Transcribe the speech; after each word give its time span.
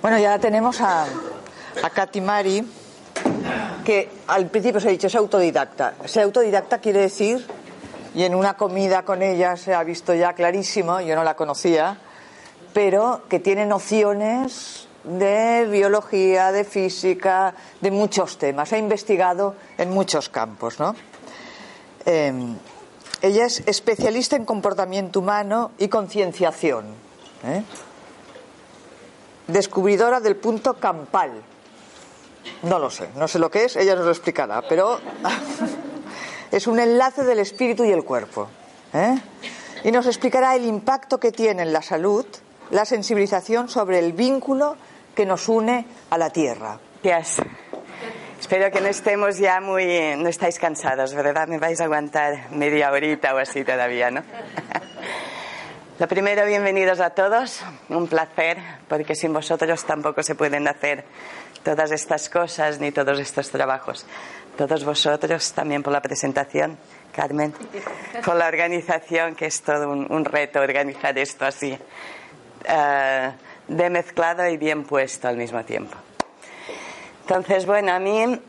Bueno, 0.00 0.18
ya 0.18 0.38
tenemos 0.38 0.80
a, 0.80 1.04
a 1.82 1.90
Katy 1.90 2.20
Mari, 2.20 2.64
que 3.84 4.08
al 4.28 4.46
principio 4.46 4.80
se 4.80 4.86
ha 4.86 4.90
dicho 4.92 5.08
es 5.08 5.16
autodidacta. 5.16 5.94
Ser 6.04 6.22
autodidacta 6.22 6.78
quiere 6.78 7.00
decir, 7.00 7.44
y 8.14 8.22
en 8.22 8.36
una 8.36 8.56
comida 8.56 9.02
con 9.02 9.22
ella 9.22 9.56
se 9.56 9.74
ha 9.74 9.82
visto 9.82 10.14
ya 10.14 10.32
clarísimo, 10.34 11.00
yo 11.00 11.16
no 11.16 11.24
la 11.24 11.34
conocía, 11.34 11.98
pero 12.72 13.22
que 13.28 13.40
tiene 13.40 13.66
nociones 13.66 14.86
de 15.02 15.66
biología, 15.68 16.52
de 16.52 16.62
física, 16.62 17.54
de 17.80 17.90
muchos 17.90 18.38
temas. 18.38 18.72
Ha 18.72 18.78
investigado 18.78 19.56
en 19.76 19.90
muchos 19.90 20.28
campos, 20.28 20.78
¿no? 20.78 20.94
Eh, 22.06 22.32
ella 23.22 23.46
es 23.46 23.62
especialista 23.66 24.36
en 24.36 24.44
comportamiento 24.44 25.20
humano 25.20 25.72
y 25.78 25.88
concienciación. 25.88 26.86
¿eh? 27.44 27.62
Descubridora 29.48 30.20
del 30.20 30.36
punto 30.36 30.74
campal. 30.74 31.32
No 32.62 32.78
lo 32.78 32.90
sé, 32.90 33.08
no 33.16 33.26
sé 33.26 33.38
lo 33.38 33.50
que 33.50 33.64
es, 33.64 33.76
ella 33.76 33.96
nos 33.96 34.04
lo 34.04 34.10
explicará, 34.10 34.62
pero 34.68 35.00
es 36.52 36.66
un 36.66 36.78
enlace 36.78 37.24
del 37.24 37.40
espíritu 37.40 37.84
y 37.84 37.90
el 37.90 38.04
cuerpo. 38.04 38.48
¿eh? 38.92 39.18
Y 39.84 39.90
nos 39.90 40.06
explicará 40.06 40.54
el 40.54 40.64
impacto 40.64 41.18
que 41.18 41.32
tiene 41.32 41.62
en 41.62 41.72
la 41.72 41.82
salud 41.82 42.26
la 42.70 42.84
sensibilización 42.84 43.68
sobre 43.68 43.98
el 43.98 44.12
vínculo 44.12 44.76
que 45.14 45.26
nos 45.26 45.48
une 45.48 45.86
a 46.10 46.18
la 46.18 46.30
tierra. 46.30 46.78
Gracias. 47.02 47.46
Espero 48.40 48.70
que 48.70 48.80
no 48.80 48.88
estemos 48.88 49.38
ya 49.38 49.60
muy... 49.60 50.14
No 50.16 50.28
estáis 50.28 50.58
cansados, 50.58 51.14
¿verdad? 51.14 51.48
Me 51.48 51.58
vais 51.58 51.80
a 51.80 51.84
aguantar 51.84 52.50
media 52.50 52.92
horita 52.92 53.34
o 53.34 53.38
así 53.38 53.64
todavía, 53.64 54.10
¿no? 54.10 54.22
Lo 55.98 56.06
primero, 56.06 56.44
bienvenidos 56.44 57.00
a 57.00 57.10
todos. 57.10 57.62
Un 57.88 58.06
placer, 58.06 58.58
porque 58.88 59.14
sin 59.14 59.32
vosotros 59.32 59.84
tampoco 59.84 60.22
se 60.22 60.34
pueden 60.34 60.68
hacer 60.68 61.04
todas 61.62 61.90
estas 61.90 62.28
cosas 62.28 62.78
ni 62.78 62.92
todos 62.92 63.18
estos 63.18 63.50
trabajos. 63.50 64.04
Todos 64.56 64.84
vosotros 64.84 65.52
también 65.52 65.82
por 65.82 65.92
la 65.92 66.02
presentación, 66.02 66.76
Carmen, 67.14 67.54
por 68.24 68.36
la 68.36 68.46
organización, 68.46 69.34
que 69.34 69.46
es 69.46 69.62
todo 69.62 69.90
un, 69.90 70.06
un 70.12 70.24
reto 70.24 70.60
organizar 70.60 71.16
esto 71.18 71.46
así, 71.46 71.72
uh, 71.72 73.32
de 73.66 73.90
mezclado 73.90 74.46
y 74.46 74.58
bien 74.58 74.84
puesto 74.84 75.26
al 75.26 75.36
mismo 75.36 75.64
tiempo. 75.64 75.96
Entonces, 77.28 77.66
bueno, 77.66 77.92
a 77.92 77.98
mí 77.98 78.40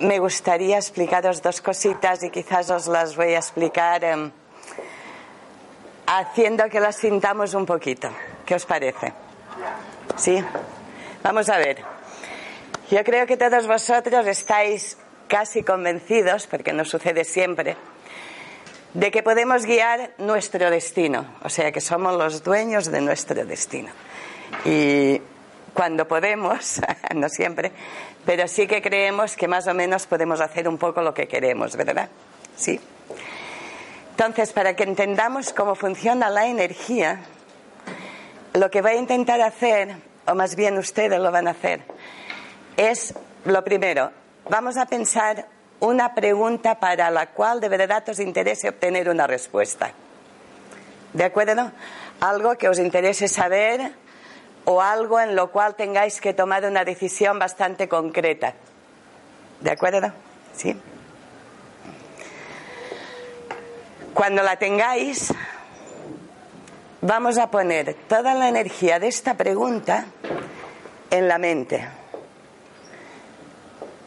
me 0.00 0.18
gustaría 0.18 0.76
explicaros 0.76 1.40
dos 1.40 1.62
cositas 1.62 2.22
y 2.22 2.28
quizás 2.28 2.68
os 2.68 2.86
las 2.86 3.16
voy 3.16 3.32
a 3.32 3.38
explicar 3.38 4.04
eh, 4.04 4.30
haciendo 6.06 6.68
que 6.68 6.78
las 6.78 6.96
sintamos 6.96 7.54
un 7.54 7.64
poquito. 7.64 8.10
¿Qué 8.44 8.54
os 8.54 8.66
parece? 8.66 9.14
¿Sí? 10.16 10.44
Vamos 11.22 11.48
a 11.48 11.56
ver. 11.56 11.82
Yo 12.90 13.02
creo 13.04 13.26
que 13.26 13.38
todos 13.38 13.66
vosotros 13.66 14.26
estáis 14.26 14.98
casi 15.28 15.62
convencidos, 15.62 16.46
porque 16.46 16.74
no 16.74 16.84
sucede 16.84 17.24
siempre, 17.24 17.74
de 18.92 19.10
que 19.10 19.22
podemos 19.22 19.64
guiar 19.64 20.10
nuestro 20.18 20.70
destino, 20.70 21.24
o 21.42 21.48
sea, 21.48 21.72
que 21.72 21.80
somos 21.80 22.14
los 22.18 22.44
dueños 22.44 22.90
de 22.90 23.00
nuestro 23.00 23.46
destino. 23.46 23.88
Y 24.66 25.22
cuando 25.76 26.08
podemos, 26.08 26.80
no 27.14 27.28
siempre, 27.28 27.70
pero 28.24 28.48
sí 28.48 28.66
que 28.66 28.80
creemos 28.80 29.36
que 29.36 29.46
más 29.46 29.66
o 29.68 29.74
menos 29.74 30.06
podemos 30.06 30.40
hacer 30.40 30.66
un 30.68 30.78
poco 30.78 31.02
lo 31.02 31.12
que 31.12 31.28
queremos, 31.28 31.76
¿verdad? 31.76 32.08
Sí. 32.56 32.80
Entonces, 34.10 34.52
para 34.54 34.74
que 34.74 34.84
entendamos 34.84 35.52
cómo 35.52 35.74
funciona 35.74 36.30
la 36.30 36.46
energía, 36.46 37.20
lo 38.54 38.70
que 38.70 38.80
voy 38.80 38.92
a 38.92 38.96
intentar 38.96 39.42
hacer, 39.42 39.94
o 40.26 40.34
más 40.34 40.56
bien 40.56 40.78
ustedes 40.78 41.20
lo 41.20 41.30
van 41.30 41.46
a 41.46 41.50
hacer, 41.50 41.82
es 42.78 43.14
lo 43.44 43.62
primero, 43.62 44.10
vamos 44.48 44.78
a 44.78 44.86
pensar 44.86 45.46
una 45.80 46.14
pregunta 46.14 46.80
para 46.80 47.10
la 47.10 47.26
cual 47.26 47.60
de 47.60 47.68
verdad 47.68 48.08
os 48.08 48.18
interese 48.18 48.70
obtener 48.70 49.10
una 49.10 49.26
respuesta. 49.26 49.92
¿De 51.12 51.24
acuerdo? 51.24 51.70
Algo 52.20 52.56
que 52.56 52.70
os 52.70 52.78
interese 52.78 53.28
saber 53.28 53.92
o 54.66 54.82
algo 54.82 55.18
en 55.20 55.34
lo 55.34 55.50
cual 55.50 55.74
tengáis 55.76 56.20
que 56.20 56.34
tomar 56.34 56.64
una 56.64 56.84
decisión 56.84 57.38
bastante 57.38 57.88
concreta. 57.88 58.54
¿De 59.60 59.70
acuerdo? 59.70 60.12
¿Sí? 60.54 60.76
Cuando 64.12 64.42
la 64.42 64.56
tengáis, 64.56 65.32
vamos 67.00 67.38
a 67.38 67.50
poner 67.50 67.94
toda 68.08 68.34
la 68.34 68.48
energía 68.48 68.98
de 68.98 69.08
esta 69.08 69.34
pregunta 69.34 70.06
en 71.10 71.28
la 71.28 71.38
mente. 71.38 71.88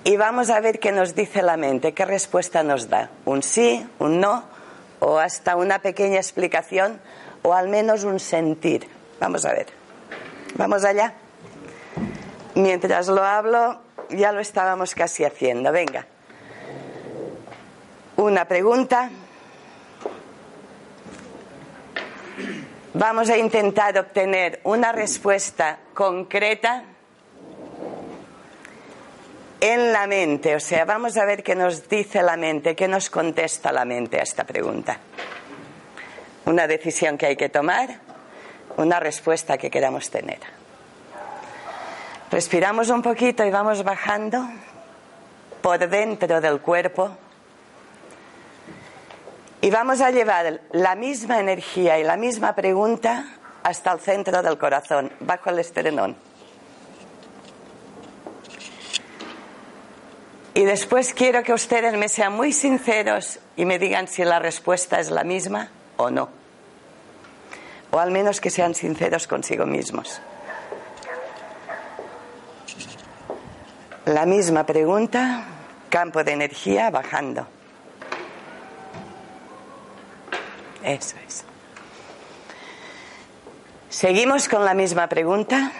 Y 0.03 0.17
vamos 0.17 0.49
a 0.49 0.59
ver 0.59 0.79
qué 0.79 0.91
nos 0.91 1.15
dice 1.15 1.41
la 1.41 1.55
mente, 1.55 1.93
qué 1.93 2.03
respuesta 2.03 2.63
nos 2.63 2.89
da. 2.89 3.11
Un 3.25 3.43
sí, 3.43 3.87
un 3.99 4.19
no, 4.19 4.43
o 4.99 5.19
hasta 5.19 5.55
una 5.55 5.79
pequeña 5.79 6.17
explicación, 6.17 6.99
o 7.43 7.53
al 7.53 7.69
menos 7.69 8.03
un 8.03 8.19
sentir. 8.19 8.89
Vamos 9.19 9.45
a 9.45 9.53
ver. 9.53 9.78
Vamos 10.55 10.83
allá. 10.83 11.13
Mientras 12.55 13.07
lo 13.07 13.23
hablo, 13.23 13.79
ya 14.09 14.31
lo 14.31 14.39
estábamos 14.39 14.95
casi 14.95 15.23
haciendo. 15.23 15.71
Venga. 15.71 16.05
Una 18.17 18.45
pregunta. 18.45 19.09
Vamos 22.93 23.29
a 23.29 23.37
intentar 23.37 23.97
obtener 23.97 24.59
una 24.63 24.91
respuesta 24.91 25.79
concreta 25.93 26.83
en 29.61 29.93
la 29.93 30.07
mente. 30.07 30.55
O 30.55 30.59
sea, 30.59 30.85
vamos 30.85 31.17
a 31.17 31.25
ver 31.25 31.43
qué 31.43 31.55
nos 31.55 31.87
dice 31.87 32.21
la 32.21 32.35
mente, 32.35 32.75
qué 32.75 32.87
nos 32.87 33.09
contesta 33.09 33.71
la 33.71 33.85
mente 33.85 34.19
a 34.19 34.23
esta 34.23 34.43
pregunta. 34.43 34.97
Una 36.45 36.67
decisión 36.67 37.17
que 37.17 37.27
hay 37.27 37.35
que 37.35 37.49
tomar, 37.49 37.99
una 38.79 38.99
respuesta 38.99 39.57
que 39.57 39.69
queramos 39.69 40.09
tener. 40.09 40.39
Respiramos 42.31 42.89
un 42.89 43.01
poquito 43.01 43.43
y 43.43 43.49
vamos 43.49 43.83
bajando 43.83 44.47
por 45.61 45.79
dentro 45.89 46.39
del 46.39 46.61
cuerpo. 46.61 47.11
Y 49.61 49.69
vamos 49.69 49.99
a 49.99 50.11
llevar 50.11 50.61
la 50.71 50.95
misma 50.95 51.39
energía 51.39 51.99
y 51.99 52.03
la 52.03 52.15
misma 52.15 52.55
pregunta 52.55 53.25
hasta 53.63 53.91
el 53.91 53.99
centro 53.99 54.41
del 54.41 54.57
corazón, 54.57 55.11
bajo 55.19 55.49
el 55.49 55.59
esternón. 55.59 56.15
Y 60.53 60.63
después 60.63 61.13
quiero 61.13 61.43
que 61.43 61.53
ustedes 61.53 61.93
me 61.95 62.07
sean 62.07 62.33
muy 62.33 62.53
sinceros 62.53 63.39
y 63.57 63.65
me 63.65 63.77
digan 63.77 64.07
si 64.07 64.23
la 64.23 64.39
respuesta 64.39 64.99
es 64.99 65.11
la 65.11 65.25
misma 65.25 65.69
o 65.97 66.09
no. 66.09 66.38
O 67.91 67.99
al 67.99 68.11
menos 68.11 68.39
que 68.39 68.49
sean 68.49 68.75
sinceros 68.75 69.27
consigo 69.27 69.65
mismos. 69.65 70.21
La 74.05 74.25
misma 74.25 74.65
pregunta, 74.65 75.43
campo 75.89 76.23
de 76.23 76.31
energía 76.31 76.89
bajando. 76.89 77.47
Eso 80.83 81.15
es. 81.27 81.45
Seguimos 83.89 84.47
con 84.47 84.63
la 84.63 84.73
misma 84.73 85.09
pregunta 85.09 85.71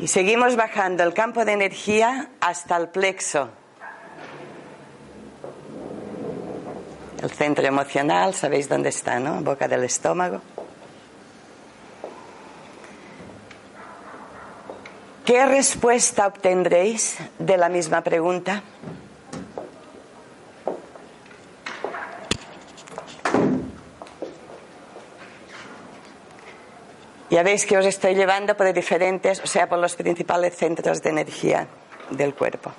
y 0.00 0.06
seguimos 0.06 0.54
bajando 0.54 1.02
el 1.02 1.12
campo 1.12 1.44
de 1.44 1.52
energía 1.52 2.30
hasta 2.40 2.76
el 2.76 2.88
plexo. 2.88 3.50
El 7.22 7.30
centro 7.30 7.66
emocional, 7.66 8.32
sabéis 8.32 8.68
dónde 8.68 8.90
está, 8.90 9.18
¿no? 9.18 9.40
Boca 9.42 9.66
del 9.66 9.84
estómago. 9.84 10.40
¿Qué 15.28 15.44
respuesta 15.44 16.26
obtendréis 16.26 17.18
de 17.38 17.58
la 17.58 17.68
misma 17.68 18.00
pregunta? 18.00 18.62
Ya 27.28 27.42
veis 27.42 27.66
que 27.66 27.76
os 27.76 27.84
estoy 27.84 28.14
llevando 28.14 28.56
por 28.56 28.72
diferentes, 28.72 29.40
o 29.44 29.46
sea, 29.46 29.68
por 29.68 29.78
los 29.78 29.96
principales 29.96 30.56
centros 30.56 31.02
de 31.02 31.10
energía 31.10 31.68
del 32.08 32.34
cuerpo. 32.34 32.72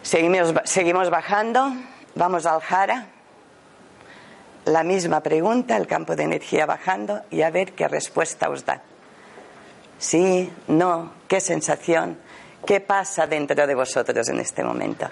Seguimos, 0.00 1.10
bajando, 1.10 1.74
vamos 2.14 2.46
al 2.46 2.62
jara. 2.62 3.15
La 4.66 4.82
misma 4.82 5.20
pregunta, 5.20 5.76
el 5.76 5.86
campo 5.86 6.16
de 6.16 6.24
energía 6.24 6.66
bajando 6.66 7.22
y 7.30 7.42
a 7.42 7.50
ver 7.50 7.72
qué 7.72 7.86
respuesta 7.86 8.50
os 8.50 8.64
da. 8.64 8.82
Sí, 9.96 10.52
no, 10.66 11.12
qué 11.28 11.40
sensación, 11.40 12.18
qué 12.66 12.80
pasa 12.80 13.28
dentro 13.28 13.64
de 13.64 13.74
vosotros 13.76 14.28
en 14.28 14.40
este 14.40 14.64
momento. 14.64 15.08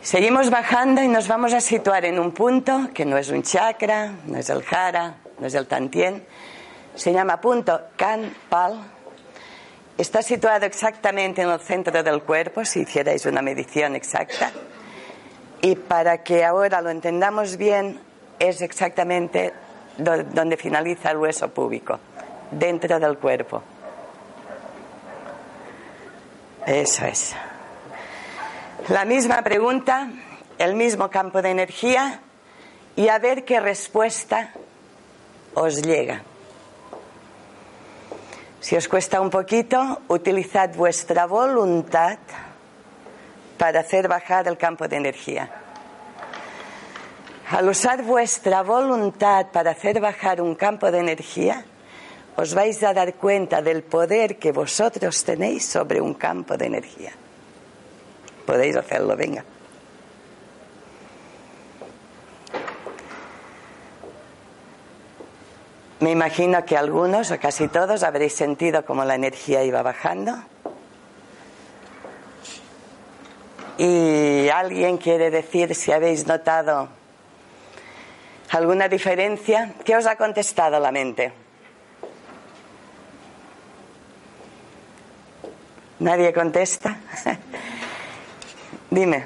Seguimos 0.00 0.48
bajando 0.48 1.02
y 1.02 1.08
nos 1.08 1.28
vamos 1.28 1.52
a 1.52 1.60
situar 1.60 2.06
en 2.06 2.18
un 2.18 2.32
punto 2.32 2.88
que 2.94 3.04
no 3.04 3.18
es 3.18 3.28
un 3.28 3.42
chakra, 3.42 4.14
no 4.24 4.38
es 4.38 4.48
el 4.48 4.62
jara, 4.62 5.16
no 5.38 5.46
es 5.46 5.54
el 5.54 5.66
tantien. 5.66 6.24
Se 6.94 7.12
llama 7.12 7.40
punto 7.40 7.80
Kanpal. 7.96 8.80
Está 9.98 10.22
situado 10.22 10.66
exactamente 10.66 11.42
en 11.42 11.50
el 11.50 11.60
centro 11.60 12.02
del 12.02 12.22
cuerpo, 12.22 12.64
si 12.64 12.80
hicierais 12.80 13.26
una 13.26 13.42
medición 13.42 13.94
exacta. 13.94 14.50
Y 15.60 15.76
para 15.76 16.22
que 16.22 16.44
ahora 16.44 16.80
lo 16.80 16.90
entendamos 16.90 17.56
bien, 17.56 18.00
es 18.38 18.60
exactamente 18.60 19.52
donde 19.96 20.56
finaliza 20.56 21.10
el 21.10 21.18
hueso 21.18 21.48
púbico, 21.48 21.98
dentro 22.50 22.98
del 22.98 23.18
cuerpo. 23.18 23.62
Eso 26.66 27.06
es. 27.06 27.36
La 28.88 29.04
misma 29.04 29.42
pregunta, 29.42 30.08
el 30.58 30.74
mismo 30.74 31.08
campo 31.08 31.40
de 31.40 31.50
energía 31.50 32.20
y 32.96 33.08
a 33.08 33.18
ver 33.18 33.44
qué 33.44 33.60
respuesta 33.60 34.52
os 35.54 35.82
llega. 35.82 36.22
Si 38.64 38.74
os 38.76 38.88
cuesta 38.88 39.20
un 39.20 39.28
poquito, 39.28 40.00
utilizad 40.08 40.72
vuestra 40.74 41.26
voluntad 41.26 42.16
para 43.58 43.80
hacer 43.80 44.08
bajar 44.08 44.48
el 44.48 44.56
campo 44.56 44.88
de 44.88 44.96
energía. 44.96 45.50
Al 47.50 47.68
usar 47.68 48.02
vuestra 48.02 48.62
voluntad 48.62 49.48
para 49.52 49.72
hacer 49.72 50.00
bajar 50.00 50.40
un 50.40 50.54
campo 50.54 50.90
de 50.90 50.98
energía, 50.98 51.62
os 52.36 52.54
vais 52.54 52.82
a 52.82 52.94
dar 52.94 53.12
cuenta 53.20 53.60
del 53.60 53.82
poder 53.82 54.38
que 54.38 54.50
vosotros 54.50 55.22
tenéis 55.24 55.66
sobre 55.66 56.00
un 56.00 56.14
campo 56.14 56.56
de 56.56 56.64
energía. 56.64 57.12
Podéis 58.46 58.76
hacerlo, 58.76 59.14
venga. 59.14 59.44
Me 66.04 66.10
imagino 66.10 66.62
que 66.66 66.76
algunos 66.76 67.30
o 67.30 67.40
casi 67.40 67.66
todos 67.66 68.02
habréis 68.02 68.34
sentido 68.34 68.84
como 68.84 69.06
la 69.06 69.14
energía 69.14 69.64
iba 69.64 69.80
bajando. 69.80 70.36
¿Y 73.78 74.50
alguien 74.50 74.98
quiere 74.98 75.30
decir 75.30 75.74
si 75.74 75.92
habéis 75.92 76.26
notado 76.26 76.90
alguna 78.50 78.86
diferencia? 78.86 79.72
¿Qué 79.82 79.96
os 79.96 80.04
ha 80.04 80.16
contestado 80.16 80.78
la 80.78 80.92
mente? 80.92 81.32
¿Nadie 86.00 86.34
contesta? 86.34 86.98
Dime. 88.90 89.24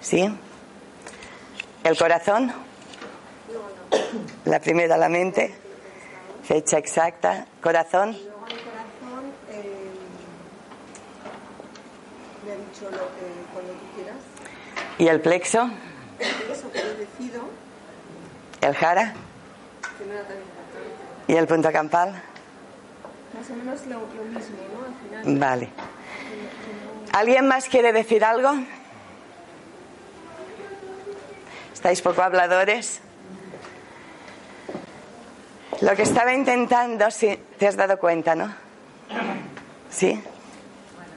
¿Sí? 0.00 0.32
¿El 1.82 1.98
corazón? 1.98 2.75
La 4.44 4.60
primera, 4.60 4.96
la 4.96 5.08
mente. 5.08 5.54
Fecha 6.44 6.78
exacta. 6.78 7.46
¿Corazón? 7.62 8.12
Luego 8.12 8.46
el 8.48 8.56
corazón 8.58 9.32
eh, 9.50 9.90
me 12.44 12.52
ha 12.52 12.56
dicho 12.56 12.84
lo 12.84 13.06
que 13.16 13.52
cuando 13.52 13.72
tú 13.72 13.86
quieras. 13.96 14.16
¿Y 14.98 15.08
el 15.08 15.20
plexo? 15.20 15.70
Que 16.18 16.82
decido, 16.82 17.42
¿El 18.62 18.74
jara? 18.74 19.12
que 19.98 20.04
no 20.06 20.12
era 20.12 20.22
tan 20.24 20.36
importante. 20.36 21.32
¿Y 21.32 21.34
el 21.36 21.46
punto 21.46 21.72
campal? 21.72 22.22
Más 23.36 23.50
o 23.50 23.54
menos 23.54 23.86
lo, 23.86 24.00
lo 24.00 24.24
mismo, 24.24 24.56
¿no? 24.72 24.86
Al 25.18 25.24
final. 25.24 25.38
Vale. 25.38 25.68
¿Alguien 27.12 27.48
más 27.48 27.68
quiere 27.68 27.92
decir 27.92 28.24
algo? 28.24 28.50
¿Estáis 31.72 32.00
poco 32.02 32.22
habladores? 32.22 33.00
Lo 35.82 35.94
que 35.94 36.02
estaba 36.02 36.32
intentando, 36.32 37.10
sí, 37.10 37.38
te 37.58 37.66
has 37.66 37.76
dado 37.76 37.98
cuenta, 37.98 38.34
¿no? 38.34 38.54
¿Sí? 39.90 40.22
Bueno, 40.94 41.12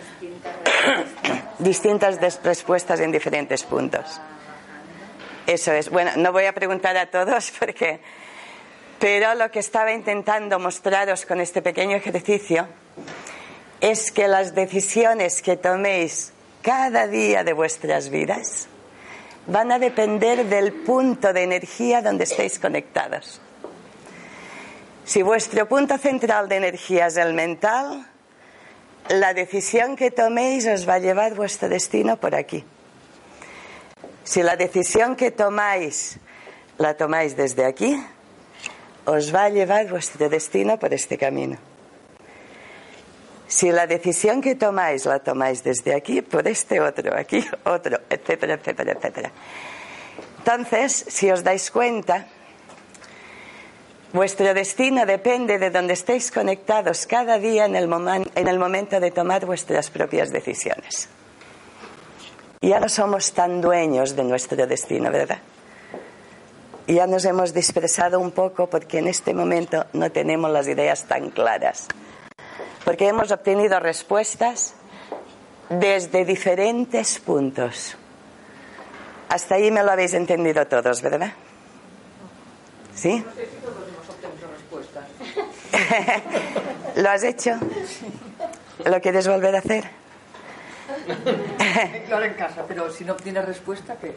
distintas 0.00 0.52
respuestas. 0.52 1.58
Distintas 1.58 2.42
respuestas 2.42 3.00
en 3.00 3.12
diferentes 3.12 3.62
puntos. 3.62 4.20
Eso 5.46 5.72
es. 5.72 5.88
Bueno, 5.88 6.12
no 6.16 6.32
voy 6.32 6.44
a 6.44 6.52
preguntar 6.52 6.96
a 6.96 7.10
todos 7.10 7.50
porque... 7.58 8.00
Pero 8.98 9.34
lo 9.34 9.50
que 9.50 9.58
estaba 9.58 9.90
intentando 9.92 10.60
mostraros 10.60 11.26
con 11.26 11.40
este 11.40 11.60
pequeño 11.60 11.96
ejercicio 11.96 12.68
es 13.80 14.12
que 14.12 14.28
las 14.28 14.54
decisiones 14.54 15.42
que 15.42 15.56
toméis 15.56 16.32
cada 16.62 17.08
día 17.08 17.42
de 17.42 17.52
vuestras 17.52 18.10
vidas 18.10 18.68
van 19.46 19.72
a 19.72 19.78
depender 19.78 20.46
del 20.46 20.72
punto 20.72 21.32
de 21.32 21.42
energía 21.42 22.02
donde 22.02 22.24
estéis 22.24 22.58
conectados. 22.58 23.40
Si 25.04 25.22
vuestro 25.22 25.68
punto 25.68 25.98
central 25.98 26.48
de 26.48 26.56
energía 26.56 27.06
es 27.06 27.16
el 27.16 27.34
mental, 27.34 28.06
la 29.08 29.34
decisión 29.34 29.96
que 29.96 30.10
toméis 30.10 30.66
os 30.66 30.88
va 30.88 30.94
a 30.94 30.98
llevar 30.98 31.34
vuestro 31.34 31.68
destino 31.68 32.16
por 32.16 32.34
aquí. 32.34 32.64
Si 34.24 34.42
la 34.42 34.56
decisión 34.56 35.16
que 35.16 35.32
tomáis 35.32 36.18
la 36.78 36.96
tomáis 36.96 37.36
desde 37.36 37.64
aquí, 37.64 38.00
os 39.04 39.34
va 39.34 39.44
a 39.44 39.48
llevar 39.48 39.88
vuestro 39.88 40.28
destino 40.28 40.78
por 40.78 40.94
este 40.94 41.18
camino. 41.18 41.58
Si 43.52 43.70
la 43.70 43.86
decisión 43.86 44.40
que 44.40 44.54
tomáis 44.54 45.04
la 45.04 45.18
tomáis 45.18 45.62
desde 45.62 45.94
aquí, 45.94 46.22
por 46.22 46.48
este 46.48 46.80
otro, 46.80 47.14
aquí 47.14 47.44
otro, 47.64 48.00
etcétera, 48.08 48.54
etcétera, 48.54 48.92
etcétera. 48.92 49.30
Entonces, 50.38 51.04
si 51.08 51.30
os 51.30 51.44
dais 51.44 51.70
cuenta, 51.70 52.28
vuestro 54.14 54.54
destino 54.54 55.04
depende 55.04 55.58
de 55.58 55.68
donde 55.68 55.92
estéis 55.92 56.30
conectados 56.32 57.04
cada 57.04 57.38
día 57.38 57.66
en 57.66 57.76
el, 57.76 57.88
momen- 57.88 58.30
en 58.34 58.48
el 58.48 58.58
momento 58.58 59.00
de 59.00 59.10
tomar 59.10 59.44
vuestras 59.44 59.90
propias 59.90 60.32
decisiones. 60.32 61.10
Ya 62.62 62.80
no 62.80 62.88
somos 62.88 63.34
tan 63.34 63.60
dueños 63.60 64.16
de 64.16 64.24
nuestro 64.24 64.66
destino, 64.66 65.10
¿verdad? 65.10 65.40
Ya 66.86 67.06
nos 67.06 67.26
hemos 67.26 67.52
dispersado 67.52 68.18
un 68.18 68.30
poco 68.30 68.66
porque 68.70 68.98
en 68.98 69.08
este 69.08 69.34
momento 69.34 69.84
no 69.92 70.10
tenemos 70.10 70.50
las 70.50 70.66
ideas 70.68 71.04
tan 71.04 71.28
claras. 71.28 71.88
Porque 72.84 73.08
hemos 73.08 73.30
obtenido 73.30 73.78
respuestas 73.80 74.74
desde 75.68 76.24
diferentes 76.24 77.18
puntos. 77.18 77.96
Hasta 79.28 79.54
ahí 79.54 79.70
me 79.70 79.82
lo 79.82 79.90
habéis 79.90 80.14
entendido 80.14 80.66
todos, 80.66 81.00
¿verdad? 81.00 81.32
¿Sí? 82.94 83.24
¿Lo 86.96 87.10
has 87.10 87.22
hecho? 87.22 87.52
¿Lo 88.84 89.00
quieres 89.00 89.26
volver 89.28 89.54
a 89.56 89.58
hacer? 89.58 89.84
Claro 92.06 92.26
en 92.26 92.34
casa, 92.34 92.64
pero 92.68 92.90
si 92.90 93.04
no 93.04 93.14
obtienes 93.14 93.46
respuesta, 93.46 93.96
¿qué? 93.98 94.14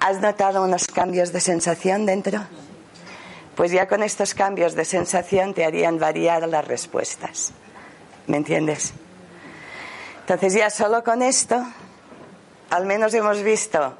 ¿Has 0.00 0.20
notado 0.20 0.62
unos 0.62 0.86
cambios 0.86 1.32
de 1.32 1.40
sensación 1.40 2.04
dentro? 2.04 2.40
Pues 3.56 3.72
ya 3.72 3.88
con 3.88 4.02
estos 4.02 4.34
cambios 4.34 4.74
de 4.74 4.84
sensación 4.84 5.54
te 5.54 5.64
harían 5.64 5.98
variar 5.98 6.46
las 6.46 6.68
respuestas. 6.68 7.54
¿Me 8.28 8.36
entiendes? 8.36 8.92
Entonces 10.20 10.54
ya 10.54 10.70
solo 10.70 11.02
con 11.02 11.22
esto, 11.22 11.60
al 12.70 12.86
menos 12.86 13.12
hemos 13.14 13.42
visto 13.42 13.94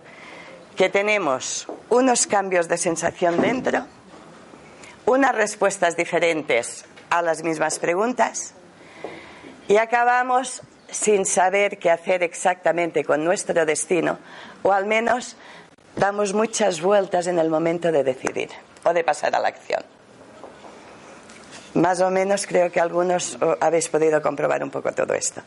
que 0.76 0.88
tenemos 0.88 1.66
unos 1.88 2.26
cambios 2.26 2.68
de 2.68 2.78
sensación 2.78 3.40
dentro 3.40 3.84
unas 5.08 5.34
respuestas 5.34 5.96
diferentes 5.96 6.84
a 7.08 7.22
las 7.22 7.42
mismas 7.42 7.78
preguntas 7.78 8.52
y 9.66 9.78
acabamos 9.78 10.60
sin 10.90 11.24
saber 11.24 11.78
qué 11.78 11.90
hacer 11.90 12.22
exactamente 12.22 13.04
con 13.04 13.24
nuestro 13.24 13.64
destino, 13.64 14.18
o 14.62 14.72
al 14.72 14.84
menos 14.84 15.36
damos 15.96 16.34
muchas 16.34 16.82
vueltas 16.82 17.26
en 17.26 17.38
el 17.38 17.48
momento 17.48 17.90
de 17.90 18.04
decidir 18.04 18.50
o 18.84 18.92
de 18.92 19.02
pasar 19.02 19.34
a 19.34 19.40
la 19.40 19.48
acción. 19.48 19.82
Más 21.78 22.00
o 22.00 22.10
menos 22.10 22.44
creo 22.44 22.72
que 22.72 22.80
algunos 22.80 23.38
habéis 23.60 23.88
podido 23.88 24.20
comprobar 24.20 24.64
un 24.64 24.70
poco 24.70 24.90
todo 24.92 25.14
esto. 25.14 25.42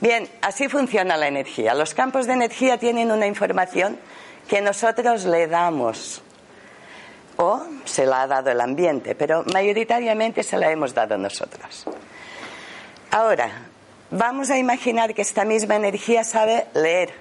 Bien, 0.00 0.28
así 0.40 0.68
funciona 0.68 1.16
la 1.16 1.26
energía. 1.26 1.74
Los 1.74 1.92
campos 1.92 2.26
de 2.26 2.34
energía 2.34 2.78
tienen 2.78 3.10
una 3.10 3.26
información 3.26 3.98
que 4.46 4.60
nosotros 4.60 5.24
le 5.24 5.48
damos 5.48 6.22
o 7.36 7.66
se 7.84 8.06
la 8.06 8.22
ha 8.22 8.26
dado 8.28 8.50
el 8.50 8.60
ambiente, 8.60 9.16
pero 9.16 9.42
mayoritariamente 9.52 10.44
se 10.44 10.56
la 10.56 10.70
hemos 10.70 10.94
dado 10.94 11.18
nosotros. 11.18 11.84
Ahora, 13.10 13.50
vamos 14.10 14.50
a 14.50 14.58
imaginar 14.58 15.14
que 15.14 15.22
esta 15.22 15.44
misma 15.44 15.74
energía 15.74 16.22
sabe 16.22 16.68
leer. 16.74 17.12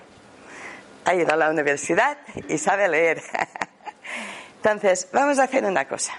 Ha 1.05 1.15
ido 1.15 1.33
a 1.33 1.35
la 1.35 1.49
universidad 1.49 2.19
y 2.47 2.59
sabe 2.59 2.87
leer. 2.89 3.23
Entonces, 4.57 5.07
vamos 5.11 5.39
a 5.39 5.45
hacer 5.45 5.65
una 5.65 5.87
cosa. 5.87 6.13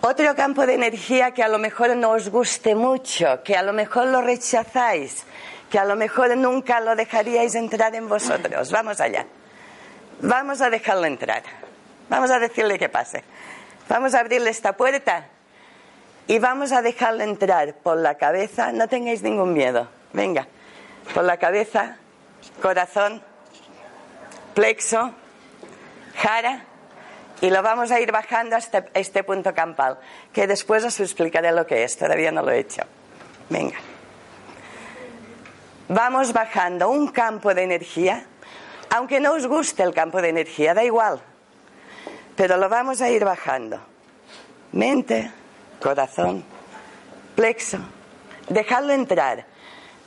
Otro 0.00 0.36
campo 0.36 0.64
de 0.64 0.74
energía 0.74 1.32
que 1.32 1.42
a 1.42 1.48
lo 1.48 1.58
mejor 1.58 1.96
no 1.96 2.10
os 2.10 2.28
guste 2.28 2.76
mucho, 2.76 3.42
que 3.42 3.56
a 3.56 3.62
lo 3.62 3.72
mejor 3.72 4.06
lo 4.06 4.22
rechazáis, 4.22 5.24
que 5.68 5.78
a 5.78 5.84
lo 5.84 5.96
mejor 5.96 6.36
nunca 6.36 6.78
lo 6.78 6.94
dejaríais 6.94 7.56
entrar 7.56 7.92
en 7.96 8.08
vosotros. 8.08 8.70
Vamos 8.70 9.00
allá. 9.00 9.26
Vamos 10.20 10.60
a 10.60 10.70
dejarlo 10.70 11.06
entrar. 11.06 11.42
Vamos 12.08 12.30
a 12.30 12.38
decirle 12.38 12.78
que 12.78 12.88
pase. 12.88 13.24
Vamos 13.88 14.14
a 14.14 14.20
abrirle 14.20 14.50
esta 14.50 14.76
puerta 14.76 15.26
y 16.28 16.38
vamos 16.38 16.70
a 16.70 16.80
dejarlo 16.80 17.24
entrar 17.24 17.74
por 17.74 17.96
la 17.96 18.14
cabeza. 18.14 18.70
No 18.70 18.86
tengáis 18.86 19.22
ningún 19.22 19.52
miedo. 19.52 19.88
Venga. 20.12 20.46
Por 21.12 21.24
la 21.24 21.38
cabeza, 21.38 21.96
corazón, 22.62 23.20
plexo, 24.54 25.12
jara 26.16 26.64
y 27.40 27.50
lo 27.50 27.62
vamos 27.62 27.90
a 27.90 28.00
ir 28.00 28.10
bajando 28.10 28.56
hasta 28.56 28.86
este 28.94 29.22
punto 29.22 29.54
campal, 29.54 29.98
que 30.32 30.46
después 30.46 30.84
os 30.84 30.98
explicaré 31.00 31.52
lo 31.52 31.66
que 31.66 31.84
es, 31.84 31.96
todavía 31.96 32.32
no 32.32 32.42
lo 32.42 32.50
he 32.50 32.58
hecho. 32.58 32.82
Venga. 33.48 33.76
Vamos 35.88 36.32
bajando 36.32 36.90
un 36.90 37.08
campo 37.08 37.54
de 37.54 37.62
energía, 37.62 38.26
aunque 38.90 39.20
no 39.20 39.32
os 39.32 39.46
guste 39.46 39.82
el 39.82 39.94
campo 39.94 40.20
de 40.20 40.30
energía, 40.30 40.74
da 40.74 40.84
igual, 40.84 41.20
pero 42.36 42.56
lo 42.56 42.68
vamos 42.68 43.00
a 43.00 43.08
ir 43.08 43.24
bajando. 43.24 43.80
Mente, 44.72 45.30
corazón, 45.80 46.44
plexo, 47.34 47.78
dejadlo 48.48 48.92
entrar. 48.92 49.46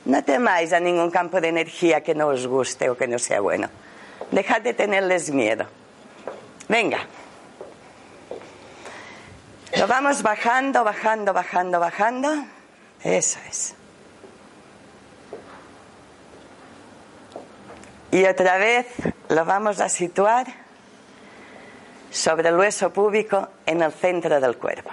No 0.04 0.22
temáis 0.24 0.72
a 0.72 0.80
ningún 0.80 1.10
campo 1.10 1.40
de 1.40 1.48
energía 1.48 2.02
que 2.02 2.14
no 2.14 2.26
os 2.28 2.46
guste 2.46 2.90
o 2.90 2.96
que 2.96 3.06
no 3.06 3.18
sea 3.18 3.40
bueno. 3.40 3.68
Dejad 4.30 4.60
de 4.60 4.74
tenerles 4.74 5.30
miedo. 5.30 5.66
Venga. 6.68 7.06
Lo 9.76 9.86
vamos 9.86 10.22
bajando, 10.22 10.84
bajando, 10.84 11.32
bajando, 11.32 11.80
bajando. 11.80 12.44
Eso 13.02 13.38
es. 13.48 13.74
Y 18.10 18.24
otra 18.26 18.58
vez 18.58 18.86
lo 19.30 19.44
vamos 19.46 19.80
a 19.80 19.88
situar 19.88 20.46
sobre 22.10 22.50
el 22.50 22.56
hueso 22.56 22.92
púbico 22.92 23.48
en 23.64 23.80
el 23.80 23.92
centro 23.92 24.38
del 24.38 24.58
cuerpo. 24.58 24.90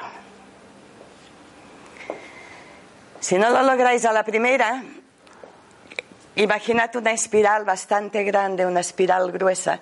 Si 3.20 3.38
no 3.38 3.50
lo 3.50 3.62
lográis 3.64 4.06
a 4.06 4.14
la 4.14 4.24
primera, 4.24 4.82
imaginad 6.36 6.96
una 6.96 7.12
espiral 7.12 7.66
bastante 7.66 8.24
grande, 8.24 8.66
una 8.66 8.80
espiral 8.80 9.30
gruesa, 9.34 9.82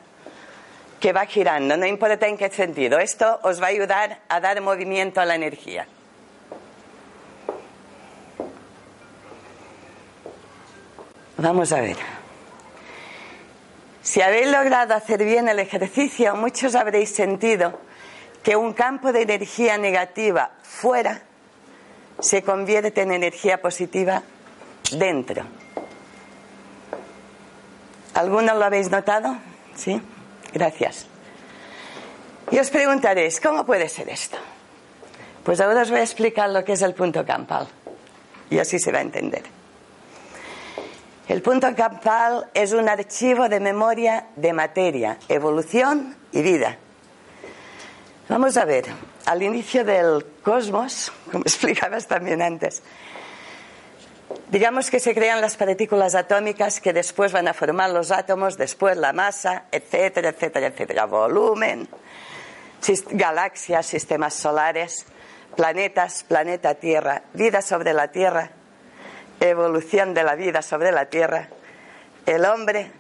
que 1.00 1.14
va 1.14 1.26
girando, 1.26 1.78
no 1.78 1.86
importa 1.86 2.28
en 2.28 2.38
qué 2.38 2.50
sentido. 2.50 3.00
Esto 3.00 3.40
os 3.44 3.62
va 3.62 3.68
a 3.68 3.70
ayudar 3.70 4.20
a 4.30 4.40
dar 4.40 4.62
movimiento 4.62 5.22
a 5.22 5.26
la 5.26 5.36
energía. 5.36 5.88
Vamos 11.38 11.72
a 11.72 11.82
ver. 11.82 11.98
Si 14.02 14.22
habéis 14.22 14.48
logrado 14.48 14.96
hacer 14.96 15.24
bien 15.24 15.50
el 15.50 15.60
ejercicio, 15.60 16.36
muchos 16.36 16.74
habréis 16.74 17.14
sentido 17.14 17.80
que 18.42 18.56
un 18.56 18.74
campo 18.74 19.12
de 19.12 19.24
energía 19.24 19.78
negativa 19.78 20.52
fuera 20.64 21.22
se 22.20 22.42
convierte 22.42 23.02
en 23.02 23.12
energía 23.12 23.62
positiva 23.62 24.24
dentro. 24.92 25.44
¿Algunos 28.16 28.58
lo 28.58 28.66
habéis 28.66 28.90
notado? 28.90 29.38
¿Sí? 29.76 30.02
Gracias. 30.54 31.08
Y 32.52 32.60
os 32.60 32.70
preguntaréis, 32.70 33.40
¿cómo 33.42 33.66
puede 33.66 33.90
ser 33.90 34.10
esto? 34.10 34.38
Pues 35.44 35.60
ahora 35.60 35.82
os 35.82 35.90
voy 35.90 36.00
a 36.00 36.04
explicar 36.04 36.50
lo 36.50 36.64
que 36.64 36.74
es 36.74 36.82
el 36.82 36.94
punto 36.94 37.26
campal. 37.26 37.68
Y 38.50 38.60
así 38.60 38.80
se 38.80 38.92
va 38.92 39.00
a 39.00 39.02
entender. 39.02 39.44
El 41.28 41.42
punto 41.42 41.68
campal 41.76 42.50
es 42.54 42.72
un 42.72 42.88
archivo 42.88 43.50
de 43.50 43.60
memoria 43.60 44.28
de 44.38 44.54
materia, 44.54 45.18
evolución 45.28 46.16
y 46.32 46.42
vida. 46.42 46.78
Vamos 48.30 48.56
a 48.56 48.64
ver, 48.64 48.86
al 49.26 49.44
inicio 49.44 49.84
del 49.84 50.26
cosmos, 50.42 51.12
como 51.32 51.44
explicabas 51.46 52.08
también 52.08 52.42
antes, 52.42 52.82
Digamos 54.50 54.90
que 54.90 55.00
se 55.00 55.14
crean 55.14 55.42
las 55.42 55.58
partículas 55.58 56.16
atómicas 56.16 56.80
que 56.80 56.94
después 56.94 57.32
van 57.32 57.48
a 57.48 57.54
formar 57.54 57.90
los 57.90 58.12
átomos, 58.12 58.58
después 58.58 58.98
la 58.98 59.14
masa, 59.14 59.66
etcétera, 59.72 60.30
etcétera, 60.30 60.68
etcétera. 60.68 61.06
Volumen, 61.06 61.88
galaxias, 63.12 63.86
sistemas 63.86 64.34
solares, 64.34 65.06
planetas, 65.56 66.24
planeta 66.24 66.76
Tierra, 66.76 67.24
vida 67.34 67.62
sobre 67.62 67.94
la 67.94 68.10
Tierra, 68.10 68.52
evolución 69.40 70.14
de 70.14 70.24
la 70.24 70.36
vida 70.36 70.62
sobre 70.62 70.92
la 70.92 71.06
Tierra, 71.08 71.50
el 72.26 72.46
hombre 72.46 72.92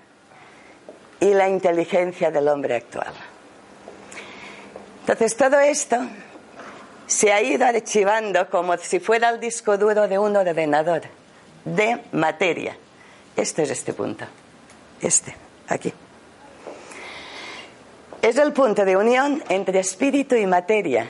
y 1.19 1.33
la 1.33 1.47
inteligencia 1.49 2.31
del 2.31 2.47
hombre 2.47 2.75
actual. 2.75 3.13
Entonces 5.01 5.37
todo 5.37 5.59
esto 5.59 5.97
se 7.07 7.31
ha 7.31 7.41
ido 7.41 7.65
archivando 7.65 8.49
como 8.49 8.77
si 8.77 8.99
fuera 8.99 9.29
el 9.29 9.39
disco 9.39 9.77
duro 9.77 10.07
de 10.07 10.19
un 10.19 10.35
ordenador 10.35 11.03
de 11.63 12.03
materia. 12.11 12.77
Este 13.35 13.63
es 13.63 13.71
este 13.71 13.93
punto. 13.93 14.25
Este, 15.01 15.33
aquí. 15.69 15.93
Es 18.21 18.37
el 18.37 18.51
punto 18.51 18.83
de 18.83 18.97
unión 18.97 19.43
entre 19.47 19.79
espíritu 19.79 20.35
y 20.35 20.45
materia. 20.45 21.07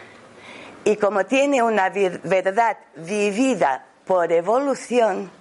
Y 0.84 0.98
como 0.98 1.26
tiene 1.26 1.64
una 1.64 1.90
verdad 1.90 2.78
vivida 2.96 3.86
por 4.06 4.32
evolución, 4.32 5.32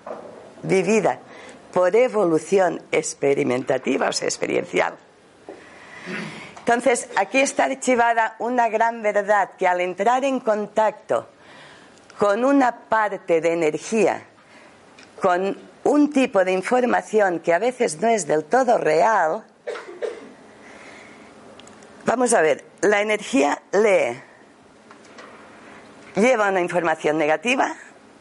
vivida 0.62 1.18
por 1.72 1.94
evolución 1.94 2.80
experimentativa, 2.90 4.08
o 4.08 4.12
sea, 4.12 4.26
experiencial. 4.26 4.94
Entonces, 6.66 7.08
aquí 7.14 7.38
está 7.38 7.66
archivada 7.66 8.34
una 8.40 8.68
gran 8.68 9.00
verdad 9.00 9.50
que 9.56 9.68
al 9.68 9.80
entrar 9.80 10.24
en 10.24 10.40
contacto 10.40 11.28
con 12.18 12.44
una 12.44 12.74
parte 12.88 13.40
de 13.40 13.52
energía 13.52 14.20
con 15.22 15.56
un 15.84 16.12
tipo 16.12 16.44
de 16.44 16.50
información 16.50 17.38
que 17.38 17.54
a 17.54 17.60
veces 17.60 18.00
no 18.00 18.08
es 18.08 18.26
del 18.26 18.46
todo 18.46 18.78
real, 18.78 19.44
vamos 22.04 22.34
a 22.34 22.40
ver, 22.40 22.64
la 22.80 23.00
energía 23.00 23.62
lee, 23.70 24.20
lleva 26.16 26.48
una 26.48 26.60
información 26.60 27.16
negativa, 27.16 27.76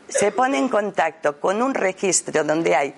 se 0.07 0.31
pone 0.31 0.59
en 0.59 0.69
contacto 0.69 1.39
con 1.39 1.63
un 1.63 1.73
registro 1.73 2.43
donde 2.43 2.75
hay 2.75 2.93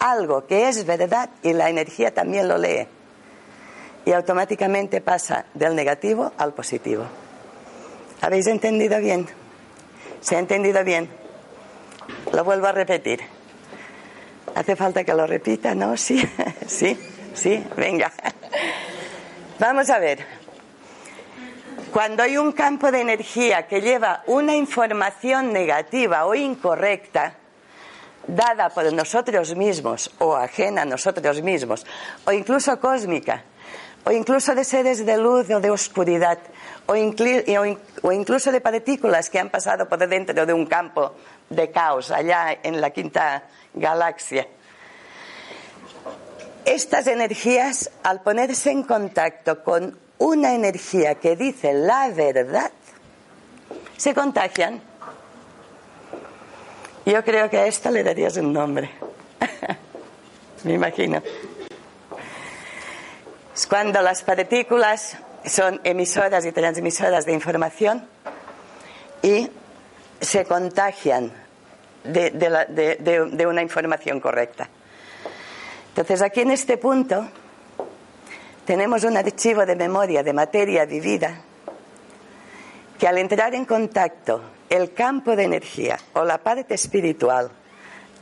algo 0.00 0.44
que 0.48 0.68
es 0.68 0.84
verdad 0.84 1.30
y 1.44 1.52
la 1.52 1.70
energía 1.70 2.12
también 2.12 2.48
lo 2.48 2.58
lee. 2.58 2.97
Y 4.08 4.12
automáticamente 4.14 5.02
pasa 5.02 5.44
del 5.52 5.76
negativo 5.76 6.32
al 6.38 6.54
positivo. 6.54 7.04
¿Habéis 8.22 8.46
entendido 8.46 8.98
bien? 9.00 9.28
¿Se 10.22 10.34
ha 10.34 10.38
entendido 10.38 10.82
bien? 10.82 11.10
Lo 12.32 12.42
vuelvo 12.42 12.68
a 12.68 12.72
repetir. 12.72 13.20
Hace 14.54 14.76
falta 14.76 15.04
que 15.04 15.12
lo 15.12 15.26
repita, 15.26 15.74
¿no? 15.74 15.94
Sí, 15.98 16.26
sí, 16.66 16.98
sí, 17.34 17.62
venga. 17.76 18.10
Vamos 19.58 19.90
a 19.90 19.98
ver. 19.98 20.24
Cuando 21.92 22.22
hay 22.22 22.38
un 22.38 22.52
campo 22.52 22.90
de 22.90 23.02
energía 23.02 23.66
que 23.66 23.82
lleva 23.82 24.22
una 24.26 24.56
información 24.56 25.52
negativa 25.52 26.24
o 26.24 26.34
incorrecta, 26.34 27.34
dada 28.26 28.70
por 28.70 28.90
nosotros 28.90 29.54
mismos 29.54 30.10
o 30.16 30.34
ajena 30.34 30.80
a 30.80 30.86
nosotros 30.86 31.42
mismos, 31.42 31.84
o 32.24 32.32
incluso 32.32 32.80
cósmica, 32.80 33.44
o 34.08 34.10
incluso 34.10 34.54
de 34.54 34.64
seres 34.64 35.04
de 35.04 35.18
luz 35.18 35.50
o 35.50 35.60
de 35.60 35.68
oscuridad, 35.68 36.38
o, 36.86 36.96
incluso 36.96 38.50
de 38.50 38.60
partículas 38.62 39.28
que 39.28 39.38
han 39.38 39.50
pasado 39.50 39.86
por 39.86 39.98
dentro 40.08 40.46
de 40.46 40.52
un 40.54 40.64
campo 40.64 41.12
de 41.50 41.70
caos 41.70 42.10
allá 42.10 42.56
en 42.62 42.80
la 42.80 42.88
quinta 42.88 43.44
galaxia. 43.74 44.48
Estas 46.64 47.06
energías, 47.06 47.90
al 48.02 48.22
ponerse 48.22 48.70
en 48.70 48.84
contacto 48.84 49.62
con 49.62 49.98
una 50.16 50.54
energía 50.54 51.16
que 51.16 51.36
dice 51.36 51.74
la 51.74 52.08
verdad, 52.08 52.72
se 53.98 54.14
contagian. 54.14 54.80
Yo 57.04 57.22
creo 57.22 57.50
que 57.50 57.58
a 57.58 57.66
esto 57.66 57.90
le 57.90 58.02
darías 58.02 58.38
un 58.38 58.54
nombre. 58.54 58.90
Me 60.64 60.72
imagino. 60.72 61.22
Es 63.58 63.66
cuando 63.66 64.00
las 64.02 64.22
partículas 64.22 65.18
son 65.44 65.80
emisoras 65.82 66.46
y 66.46 66.52
transmisoras 66.52 67.26
de 67.26 67.32
información 67.32 68.06
y 69.20 69.50
se 70.20 70.44
contagian 70.44 71.32
de, 72.04 72.30
de 72.30 73.46
una 73.48 73.60
información 73.60 74.20
correcta. 74.20 74.68
Entonces, 75.88 76.22
aquí 76.22 76.42
en 76.42 76.52
este 76.52 76.76
punto 76.76 77.28
tenemos 78.64 79.02
un 79.02 79.16
archivo 79.16 79.66
de 79.66 79.74
memoria 79.74 80.22
de 80.22 80.32
materia 80.32 80.84
vivida 80.84 81.40
que 82.96 83.08
al 83.08 83.18
entrar 83.18 83.56
en 83.56 83.64
contacto 83.64 84.40
el 84.70 84.92
campo 84.92 85.34
de 85.34 85.42
energía 85.42 85.98
o 86.12 86.22
la 86.22 86.38
parte 86.38 86.74
espiritual 86.74 87.50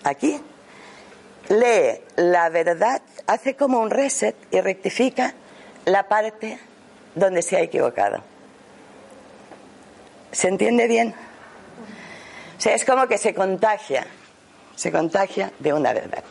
aquí, 0.03 0.41
lee 1.49 2.01
la 2.17 2.49
verdad, 2.49 3.03
hace 3.27 3.57
como 3.57 3.81
un 3.81 3.91
reset 3.91 4.37
y 4.51 4.61
rectifica 4.61 5.35
la 5.85 6.09
parte 6.09 6.59
donde 7.15 7.43
se 7.43 7.57
ha 7.57 7.61
equivocado. 7.61 8.23
¿Se 10.33 10.49
entiende 10.49 10.87
bien? 10.87 11.15
O 12.59 12.61
sea, 12.61 12.75
es 12.75 12.85
como 12.85 13.07
que 13.07 13.19
se 13.19 13.35
contagia, 13.35 14.07
se 14.75 14.91
contagia 14.91 15.53
de 15.59 15.73
una 15.73 15.93
verdad. 15.93 16.25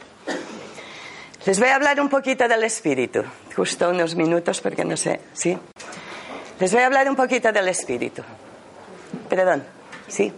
Les 1.45 1.59
voy 1.59 1.69
a 1.69 1.75
hablar 1.75 1.99
un 2.01 2.09
poquito 2.09 2.47
del 2.47 2.63
espíritu, 2.63 3.23
justo 3.55 3.89
unos 3.89 4.15
minutos 4.15 4.61
porque 4.61 4.83
no 4.83 4.97
sé, 4.97 5.21
¿sí? 5.33 5.57
Les 6.59 6.71
voy 6.71 6.81
a 6.81 6.87
hablar 6.87 7.07
un 7.09 7.15
poquito 7.15 7.51
del 7.51 7.67
espíritu. 7.67 8.23
Perdón, 9.29 9.63
¿sí? 10.07 10.33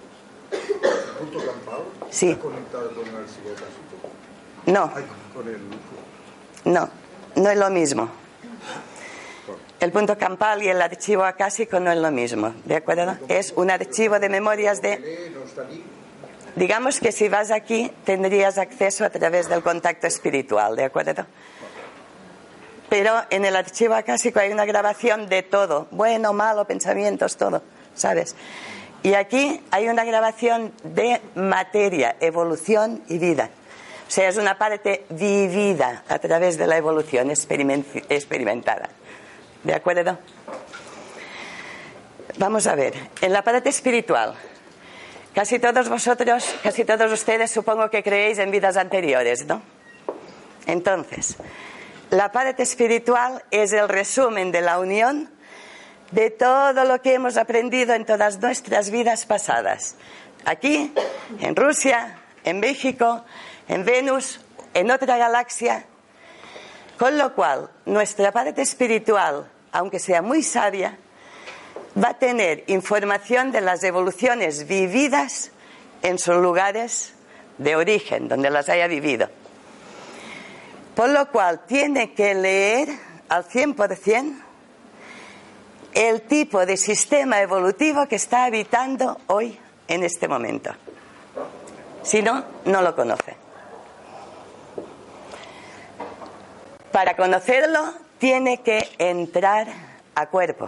Sí. 2.09 2.37
No, 4.67 4.91
no, 6.65 6.89
no 7.35 7.49
es 7.49 7.57
lo 7.57 7.69
mismo. 7.69 8.09
El 9.79 9.91
punto 9.91 10.17
campal 10.17 10.63
y 10.63 10.69
el 10.69 10.81
archivo 10.81 11.23
acásico 11.23 11.79
no 11.79 11.91
es 11.91 11.97
lo 11.97 12.11
mismo, 12.11 12.53
¿de 12.65 12.77
acuerdo? 12.77 13.15
Es 13.27 13.53
un 13.55 13.69
archivo 13.69 14.19
de 14.19 14.27
memorias 14.27 14.81
de... 14.81 15.31
Digamos 16.55 16.99
que 16.99 17.11
si 17.11 17.29
vas 17.29 17.51
aquí 17.51 17.91
tendrías 18.03 18.57
acceso 18.57 19.05
a 19.05 19.09
través 19.11 19.47
del 19.47 19.61
contacto 19.61 20.07
espiritual, 20.07 20.75
¿de 20.75 20.85
acuerdo? 20.85 21.25
Pero 22.89 23.13
en 23.29 23.45
el 23.45 23.55
archivo 23.55 23.93
acásico 23.93 24.39
hay 24.39 24.51
una 24.51 24.65
grabación 24.65 25.29
de 25.29 25.43
todo, 25.43 25.87
bueno, 25.91 26.33
malo, 26.33 26.65
pensamientos, 26.65 27.37
todo, 27.37 27.61
¿sabes? 27.93 28.35
Y 29.03 29.13
aquí 29.13 29.61
hay 29.71 29.87
una 29.87 30.03
grabación 30.03 30.73
de 30.83 31.21
materia, 31.35 32.15
evolución 32.19 33.03
y 33.07 33.19
vida. 33.19 33.51
O 34.07 34.09
sea, 34.09 34.29
es 34.29 34.37
una 34.37 34.57
parte 34.57 35.05
vivida 35.09 36.03
a 36.07 36.17
través 36.19 36.57
de 36.57 36.65
la 36.65 36.77
evolución 36.77 37.29
experiment- 37.29 38.05
experimentada. 38.09 38.89
¿De 39.63 39.73
acuerdo? 39.73 40.17
Vamos 42.37 42.67
a 42.67 42.75
ver, 42.75 42.93
en 43.21 43.33
la 43.33 43.43
parte 43.43 43.69
espiritual, 43.69 44.35
casi 45.33 45.59
todos 45.59 45.89
vosotros, 45.89 46.55
casi 46.63 46.85
todos 46.85 47.11
ustedes 47.11 47.51
supongo 47.51 47.89
que 47.89 48.03
creéis 48.03 48.37
en 48.37 48.51
vidas 48.51 48.77
anteriores, 48.77 49.45
¿no? 49.45 49.61
Entonces, 50.67 51.35
la 52.09 52.31
parte 52.31 52.63
espiritual 52.63 53.43
es 53.51 53.73
el 53.73 53.89
resumen 53.89 54.51
de 54.51 54.61
la 54.61 54.79
unión 54.79 55.29
de 56.11 56.29
todo 56.29 56.85
lo 56.85 57.01
que 57.01 57.15
hemos 57.15 57.35
aprendido 57.35 57.93
en 57.93 58.05
todas 58.05 58.39
nuestras 58.39 58.89
vidas 58.91 59.25
pasadas. 59.25 59.95
Aquí, 60.45 60.93
en 61.41 61.55
Rusia, 61.55 62.19
en 62.45 62.59
México, 62.59 63.25
en 63.67 63.85
Venus, 63.85 64.39
en 64.73 64.91
otra 64.91 65.17
galaxia. 65.17 65.85
Con 66.97 67.17
lo 67.17 67.33
cual, 67.33 67.69
nuestra 67.85 68.31
parte 68.31 68.61
espiritual, 68.61 69.47
aunque 69.71 69.99
sea 69.99 70.21
muy 70.21 70.41
sabia, 70.41 70.97
va 72.01 72.09
a 72.09 72.13
tener 72.19 72.63
información 72.67 73.51
de 73.51 73.61
las 73.61 73.83
evoluciones 73.83 74.67
vividas 74.67 75.51
en 76.01 76.17
sus 76.17 76.35
lugares 76.35 77.13
de 77.57 77.75
origen, 77.75 78.27
donde 78.27 78.49
las 78.49 78.69
haya 78.69 78.87
vivido. 78.87 79.29
Por 80.95 81.09
lo 81.09 81.29
cual 81.31 81.61
tiene 81.67 82.13
que 82.13 82.33
leer 82.33 82.89
al 83.29 83.47
100% 83.47 84.43
el 85.93 86.21
tipo 86.23 86.65
de 86.65 86.77
sistema 86.77 87.41
evolutivo 87.41 88.07
que 88.07 88.15
está 88.15 88.45
habitando 88.45 89.19
hoy 89.27 89.59
en 89.87 90.03
este 90.03 90.27
momento. 90.27 90.71
Si 92.03 92.21
no, 92.21 92.43
no 92.65 92.81
lo 92.81 92.95
conoce. 92.95 93.46
Para 96.97 97.15
conocerlo, 97.15 97.93
tiene 98.17 98.63
que 98.63 98.89
entrar 98.97 99.67
a 100.15 100.25
cuerpo. 100.29 100.67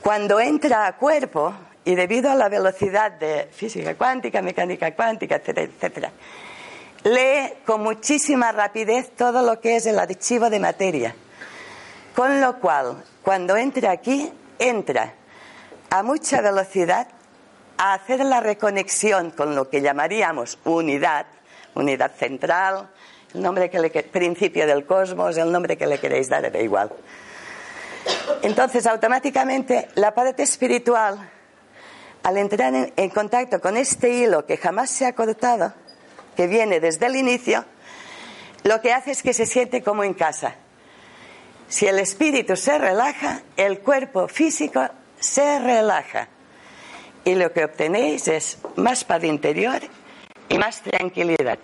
Cuando 0.00 0.40
entra 0.40 0.86
a 0.86 0.96
cuerpo, 0.96 1.52
y 1.84 1.94
debido 1.94 2.30
a 2.30 2.34
la 2.34 2.48
velocidad 2.48 3.12
de 3.12 3.50
física 3.52 3.94
cuántica, 3.96 4.40
mecánica 4.40 4.94
cuántica, 4.94 5.36
etcétera, 5.36 5.70
etcétera, 5.70 6.12
lee 7.04 7.52
con 7.66 7.82
muchísima 7.82 8.50
rapidez 8.50 9.10
todo 9.14 9.42
lo 9.42 9.60
que 9.60 9.76
es 9.76 9.84
el 9.84 9.98
archivo 9.98 10.48
de 10.48 10.58
materia. 10.58 11.14
Con 12.16 12.40
lo 12.40 12.60
cual, 12.60 13.04
cuando 13.20 13.58
entra 13.58 13.90
aquí, 13.90 14.32
entra 14.58 15.12
a 15.90 16.02
mucha 16.02 16.40
velocidad 16.40 17.08
a 17.76 17.92
hacer 17.92 18.24
la 18.24 18.40
reconexión 18.40 19.32
con 19.32 19.54
lo 19.54 19.68
que 19.68 19.82
llamaríamos 19.82 20.58
unidad, 20.64 21.26
unidad 21.74 22.12
central, 22.12 22.88
el 23.34 23.42
nombre 23.42 23.70
que 23.70 23.78
le 23.78 23.90
principio 23.90 24.66
del 24.66 24.84
cosmos, 24.84 25.36
el 25.36 25.50
nombre 25.52 25.76
que 25.76 25.86
le 25.86 25.98
queréis 25.98 26.28
dar, 26.28 26.50
da 26.50 26.58
igual. 26.58 26.90
Entonces, 28.42 28.86
automáticamente, 28.86 29.88
la 29.94 30.14
parte 30.14 30.42
espiritual, 30.42 31.30
al 32.22 32.36
entrar 32.36 32.74
en, 32.74 32.92
en 32.96 33.10
contacto 33.10 33.60
con 33.60 33.76
este 33.76 34.10
hilo 34.10 34.46
que 34.46 34.56
jamás 34.56 34.90
se 34.90 35.06
ha 35.06 35.14
cortado, 35.14 35.72
que 36.36 36.46
viene 36.46 36.80
desde 36.80 37.06
el 37.06 37.16
inicio, 37.16 37.64
lo 38.64 38.80
que 38.80 38.92
hace 38.92 39.12
es 39.12 39.22
que 39.22 39.32
se 39.32 39.46
siente 39.46 39.82
como 39.82 40.04
en 40.04 40.14
casa. 40.14 40.54
Si 41.68 41.86
el 41.86 41.98
espíritu 41.98 42.56
se 42.56 42.78
relaja, 42.78 43.42
el 43.56 43.80
cuerpo 43.80 44.26
físico 44.26 44.88
se 45.18 45.60
relaja. 45.60 46.28
Y 47.24 47.34
lo 47.34 47.52
que 47.52 47.64
obtenéis 47.64 48.26
es 48.28 48.58
más 48.76 49.04
paz 49.04 49.22
interior 49.24 49.80
y 50.48 50.58
más 50.58 50.80
tranquilidad. 50.80 51.58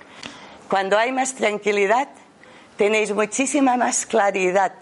Cuando 0.68 0.98
hay 0.98 1.12
más 1.12 1.34
tranquilidad, 1.34 2.08
tenéis 2.76 3.12
muchísima 3.12 3.76
más 3.76 4.04
claridad 4.04 4.72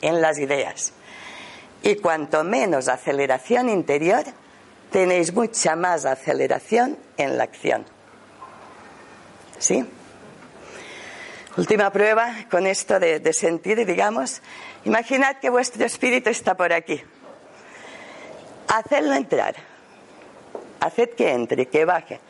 en 0.00 0.20
las 0.20 0.38
ideas. 0.38 0.92
Y 1.82 1.96
cuanto 1.96 2.44
menos 2.44 2.88
aceleración 2.88 3.68
interior, 3.68 4.22
tenéis 4.90 5.32
mucha 5.32 5.74
más 5.74 6.04
aceleración 6.04 6.96
en 7.16 7.36
la 7.36 7.44
acción. 7.44 7.84
¿Sí? 9.58 9.84
Última 11.56 11.90
prueba 11.90 12.34
con 12.50 12.66
esto 12.66 13.00
de, 13.00 13.18
de 13.18 13.32
sentir, 13.32 13.84
digamos. 13.84 14.40
Imaginad 14.84 15.36
que 15.38 15.50
vuestro 15.50 15.84
espíritu 15.84 16.30
está 16.30 16.54
por 16.54 16.72
aquí. 16.72 17.02
Hacedlo 18.68 19.14
entrar. 19.14 19.56
Haced 20.80 21.10
que 21.10 21.32
entre, 21.32 21.66
que 21.66 21.84
baje. 21.84 22.20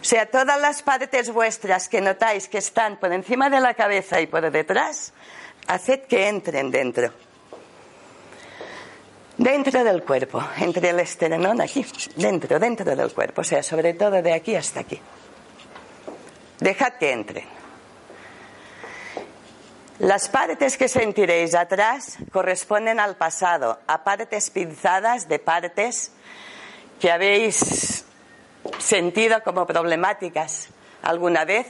O 0.00 0.04
sea, 0.04 0.26
todas 0.26 0.60
las 0.60 0.82
partes 0.82 1.30
vuestras 1.30 1.88
que 1.88 2.00
notáis 2.00 2.48
que 2.48 2.58
están 2.58 2.98
por 2.98 3.12
encima 3.12 3.50
de 3.50 3.60
la 3.60 3.74
cabeza 3.74 4.20
y 4.20 4.26
por 4.26 4.48
detrás, 4.50 5.12
haced 5.66 6.02
que 6.02 6.28
entren 6.28 6.70
dentro. 6.70 7.12
Dentro 9.36 9.84
del 9.84 10.02
cuerpo, 10.02 10.42
entre 10.58 10.90
el 10.90 11.00
esternón 11.00 11.60
aquí, 11.60 11.86
dentro, 12.16 12.58
dentro 12.58 12.96
del 12.96 13.12
cuerpo, 13.12 13.42
o 13.42 13.44
sea, 13.44 13.62
sobre 13.62 13.94
todo 13.94 14.22
de 14.22 14.32
aquí 14.32 14.54
hasta 14.54 14.80
aquí. 14.80 15.00
Dejad 16.58 16.94
que 16.94 17.12
entren. 17.12 17.58
Las 20.00 20.28
partes 20.28 20.76
que 20.76 20.88
sentiréis 20.88 21.54
atrás 21.54 22.18
corresponden 22.32 23.00
al 23.00 23.16
pasado, 23.16 23.80
a 23.86 24.04
partes 24.04 24.50
pinzadas 24.50 25.28
de 25.28 25.38
partes 25.38 26.12
que 27.00 27.10
habéis 27.10 28.04
sentido 28.78 29.42
como 29.42 29.66
problemáticas 29.66 30.68
alguna 31.02 31.44
vez 31.44 31.66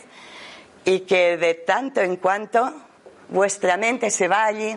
y 0.85 1.01
que 1.01 1.37
de 1.37 1.55
tanto 1.55 2.01
en 2.01 2.17
cuanto 2.17 2.73
vuestra 3.29 3.77
mente 3.77 4.11
se 4.11 4.29
va 4.29 4.45
allí 4.45 4.77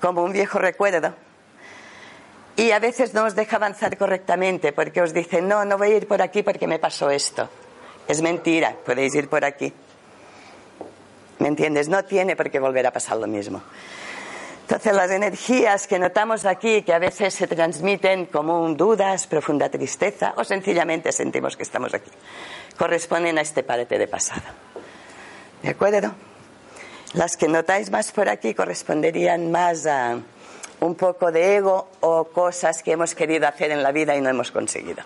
como 0.00 0.24
un 0.24 0.32
viejo 0.32 0.58
recuerdo 0.58 1.14
y 2.56 2.70
a 2.70 2.78
veces 2.78 3.14
no 3.14 3.24
os 3.24 3.34
deja 3.34 3.56
avanzar 3.56 3.96
correctamente 3.96 4.72
porque 4.72 5.00
os 5.00 5.12
dice, 5.12 5.40
no, 5.40 5.64
no 5.64 5.78
voy 5.78 5.92
a 5.92 5.96
ir 5.96 6.06
por 6.06 6.20
aquí 6.20 6.42
porque 6.42 6.66
me 6.66 6.78
pasó 6.78 7.10
esto. 7.10 7.48
Es 8.06 8.20
mentira, 8.20 8.76
podéis 8.84 9.14
ir 9.14 9.28
por 9.28 9.44
aquí. 9.44 9.72
¿Me 11.38 11.48
entiendes? 11.48 11.88
No 11.88 12.04
tiene 12.04 12.36
por 12.36 12.50
qué 12.50 12.58
volver 12.58 12.86
a 12.86 12.92
pasar 12.92 13.16
lo 13.16 13.26
mismo. 13.26 13.62
Entonces 14.72 14.94
las 14.94 15.10
energías 15.10 15.86
que 15.86 15.98
notamos 15.98 16.46
aquí, 16.46 16.80
que 16.80 16.94
a 16.94 16.98
veces 16.98 17.34
se 17.34 17.46
transmiten 17.46 18.24
como 18.24 18.64
un 18.64 18.74
dudas, 18.74 19.26
profunda 19.26 19.68
tristeza 19.68 20.32
o 20.38 20.44
sencillamente 20.44 21.12
sentimos 21.12 21.58
que 21.58 21.62
estamos 21.62 21.92
aquí, 21.92 22.10
corresponden 22.78 23.36
a 23.36 23.42
este 23.42 23.64
parte 23.64 23.98
de 23.98 24.08
pasado. 24.08 24.40
¿De 25.62 25.68
acuerdo? 25.68 26.14
Las 27.12 27.36
que 27.36 27.48
notáis 27.48 27.90
más 27.90 28.12
por 28.12 28.30
aquí 28.30 28.54
corresponderían 28.54 29.50
más 29.50 29.84
a 29.84 30.18
un 30.80 30.94
poco 30.94 31.30
de 31.30 31.56
ego 31.56 31.90
o 32.00 32.24
cosas 32.24 32.82
que 32.82 32.92
hemos 32.92 33.14
querido 33.14 33.46
hacer 33.46 33.72
en 33.72 33.82
la 33.82 33.92
vida 33.92 34.16
y 34.16 34.22
no 34.22 34.30
hemos 34.30 34.50
conseguido. 34.52 35.02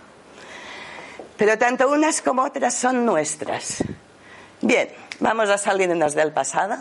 Pero 1.37 1.59
tanto 1.59 1.91
unas 1.91 2.23
como 2.23 2.45
otras 2.45 2.73
son 2.73 3.05
nuestras. 3.05 3.83
Bien, 4.61 4.91
vamos 5.19 5.51
a 5.51 5.59
salirnos 5.59 6.15
del 6.15 6.31
pasado, 6.31 6.77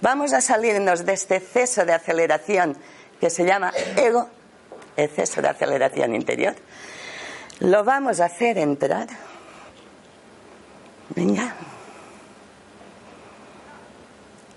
vamos 0.00 0.32
a 0.32 0.40
salirnos 0.40 1.04
de 1.04 1.12
este 1.12 1.36
exceso 1.36 1.84
de 1.84 1.92
aceleración 1.92 2.76
que 3.20 3.30
se 3.30 3.44
llama 3.44 3.72
ego, 3.96 4.28
exceso 4.96 5.42
de 5.42 5.48
aceleración 5.48 6.14
interior. 6.14 6.54
Lo 7.60 7.84
vamos 7.84 8.20
a 8.20 8.26
hacer 8.26 8.58
entrar. 8.58 9.08
Venga. 11.10 11.54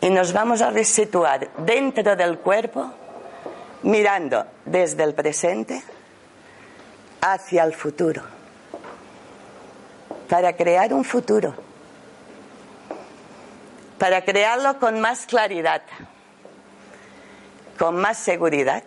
Y 0.02 0.10
nos 0.10 0.34
vamos 0.34 0.62
a 0.62 0.70
resituar 0.70 1.50
dentro 1.58 2.16
del 2.16 2.40
cuerpo 2.40 2.94
mirando 3.84 4.46
desde 4.66 5.04
el 5.04 5.14
presente 5.14 5.82
hacia 7.22 7.64
el 7.64 7.74
futuro, 7.74 8.22
para 10.28 10.54
crear 10.54 10.94
un 10.94 11.06
futuro, 11.06 11.54
para 13.98 14.24
crearlo 14.24 14.80
con 14.80 15.00
más 15.00 15.26
claridad, 15.26 15.82
con 17.78 17.96
más 17.96 18.18
seguridad, 18.18 18.84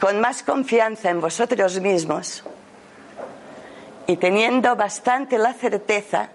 con 0.00 0.20
más 0.20 0.42
confianza 0.42 1.10
en 1.10 1.20
vosotros 1.20 1.80
mismos 1.80 2.44
y 4.06 4.16
teniendo 4.16 4.74
bastante 4.76 5.38
la 5.38 5.54
certeza 5.54 6.30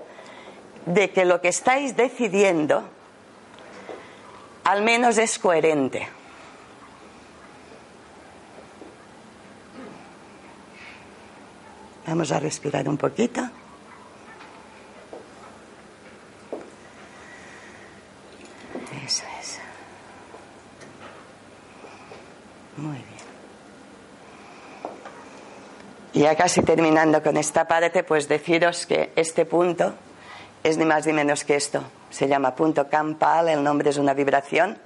de 0.86 1.12
que 1.12 1.26
lo 1.26 1.42
que 1.42 1.50
estáis 1.50 1.96
decidiendo 1.98 2.90
al 4.64 4.84
menos 4.84 5.18
es 5.18 5.40
coherente. 5.40 6.08
Vamos 12.06 12.32
a 12.32 12.40
respirar 12.40 12.88
un 12.88 12.98
poquito. 12.98 13.42
Eso 19.06 19.24
es. 19.40 19.60
Muy 22.78 22.96
bien. 22.96 23.18
Y 26.14 26.22
ya 26.22 26.36
casi 26.36 26.62
terminando 26.62 27.22
con 27.22 27.38
esta 27.38 27.68
parte, 27.68 28.04
pues 28.04 28.28
deciros 28.28 28.86
que 28.86 29.12
este 29.16 29.46
punto 29.46 29.94
es 30.64 30.78
ni 30.78 30.86
más 30.86 31.06
ni 31.06 31.14
menos 31.14 31.44
que 31.44 31.56
esto. 31.56 31.84
Se 32.10 32.28
llama 32.28 32.56
punto 32.56 32.88
campal, 32.90 33.50
el 33.50 33.64
nombre 33.64 33.90
es 33.90 33.98
una 33.98 34.14
vibración, 34.14 34.78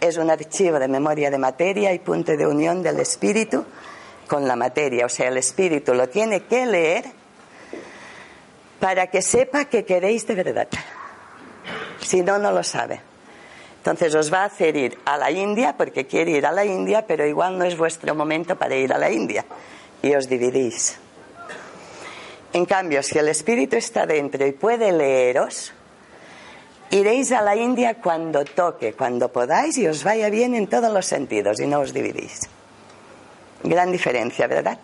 es 0.00 0.16
un 0.18 0.30
archivo 0.30 0.78
de 0.78 0.88
memoria 0.88 1.30
de 1.30 1.38
materia 1.38 1.92
y 1.92 1.98
punto 1.98 2.36
de 2.36 2.46
unión 2.46 2.82
del 2.82 3.00
espíritu 3.00 3.64
con 4.28 4.46
la 4.46 4.56
materia. 4.56 5.06
O 5.06 5.08
sea, 5.08 5.28
el 5.28 5.36
espíritu 5.36 5.94
lo 5.94 6.08
tiene 6.08 6.44
que 6.44 6.66
leer 6.66 7.04
para 8.78 9.06
que 9.08 9.22
sepa 9.22 9.64
que 9.66 9.84
queréis 9.84 10.26
de 10.26 10.34
verdad. 10.34 10.68
Si 12.00 12.20
no, 12.22 12.38
no 12.38 12.50
lo 12.50 12.62
sabe. 12.62 13.11
Entonces 13.82 14.14
os 14.14 14.32
va 14.32 14.42
a 14.42 14.44
hacer 14.44 14.76
ir 14.76 14.96
a 15.04 15.16
la 15.18 15.32
India 15.32 15.76
porque 15.76 16.06
quiere 16.06 16.30
ir 16.30 16.46
a 16.46 16.52
la 16.52 16.64
India, 16.64 17.04
pero 17.04 17.26
igual 17.26 17.58
no 17.58 17.64
es 17.64 17.76
vuestro 17.76 18.14
momento 18.14 18.54
para 18.54 18.76
ir 18.76 18.92
a 18.92 18.96
la 18.96 19.10
India. 19.10 19.44
Y 20.00 20.14
os 20.14 20.28
dividís. 20.28 21.00
En 22.52 22.64
cambio, 22.64 23.02
si 23.02 23.18
el 23.18 23.26
espíritu 23.26 23.74
está 23.74 24.06
dentro 24.06 24.46
y 24.46 24.52
puede 24.52 24.92
leeros, 24.92 25.72
iréis 26.90 27.32
a 27.32 27.42
la 27.42 27.56
India 27.56 28.00
cuando 28.00 28.44
toque, 28.44 28.92
cuando 28.92 29.32
podáis 29.32 29.76
y 29.78 29.88
os 29.88 30.04
vaya 30.04 30.30
bien 30.30 30.54
en 30.54 30.68
todos 30.68 30.92
los 30.92 31.04
sentidos 31.04 31.58
y 31.58 31.66
no 31.66 31.80
os 31.80 31.92
dividís. 31.92 32.38
Gran 33.64 33.90
diferencia, 33.90 34.46
¿verdad? 34.46 34.78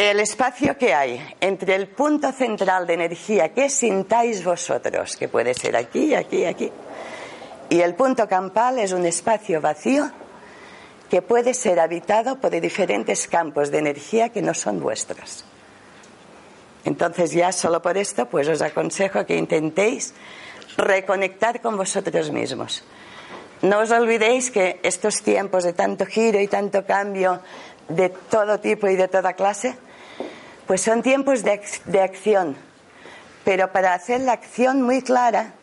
El 0.00 0.18
espacio 0.18 0.78
que 0.78 0.94
hay 0.94 1.20
entre 1.42 1.74
el 1.74 1.86
punto 1.86 2.32
central 2.32 2.86
de 2.86 2.94
energía 2.94 3.52
que 3.52 3.68
sintáis 3.68 4.42
vosotros, 4.42 5.14
que 5.18 5.28
puede 5.28 5.52
ser 5.52 5.76
aquí, 5.76 6.14
aquí, 6.14 6.46
aquí, 6.46 6.72
y 7.68 7.82
el 7.82 7.94
punto 7.94 8.26
campal 8.26 8.78
es 8.78 8.92
un 8.92 9.04
espacio 9.04 9.60
vacío 9.60 10.10
que 11.10 11.20
puede 11.20 11.52
ser 11.52 11.78
habitado 11.78 12.40
por 12.40 12.58
diferentes 12.58 13.28
campos 13.28 13.70
de 13.70 13.76
energía 13.76 14.30
que 14.30 14.40
no 14.40 14.54
son 14.54 14.80
vuestros. 14.80 15.44
Entonces 16.86 17.32
ya 17.32 17.52
solo 17.52 17.82
por 17.82 17.98
esto, 17.98 18.24
pues 18.24 18.48
os 18.48 18.62
aconsejo 18.62 19.26
que 19.26 19.36
intentéis 19.36 20.14
reconectar 20.78 21.60
con 21.60 21.76
vosotros 21.76 22.30
mismos. 22.30 22.84
No 23.60 23.80
os 23.80 23.90
olvidéis 23.90 24.50
que 24.50 24.80
estos 24.82 25.20
tiempos 25.20 25.64
de 25.64 25.74
tanto 25.74 26.06
giro 26.06 26.40
y 26.40 26.48
tanto 26.48 26.86
cambio 26.86 27.42
de 27.90 28.08
todo 28.08 28.60
tipo 28.60 28.88
y 28.88 28.96
de 28.96 29.06
toda 29.06 29.34
clase, 29.34 29.76
pues 30.66 30.80
son 30.82 31.02
tiempos 31.02 31.42
de, 31.42 31.60
de 31.86 32.00
acción. 32.00 32.56
Pero 33.44 33.72
para 33.72 33.94
hacer 33.94 34.20
la 34.20 34.32
acción 34.32 34.82
muy 34.82 35.02
clara, 35.02 35.54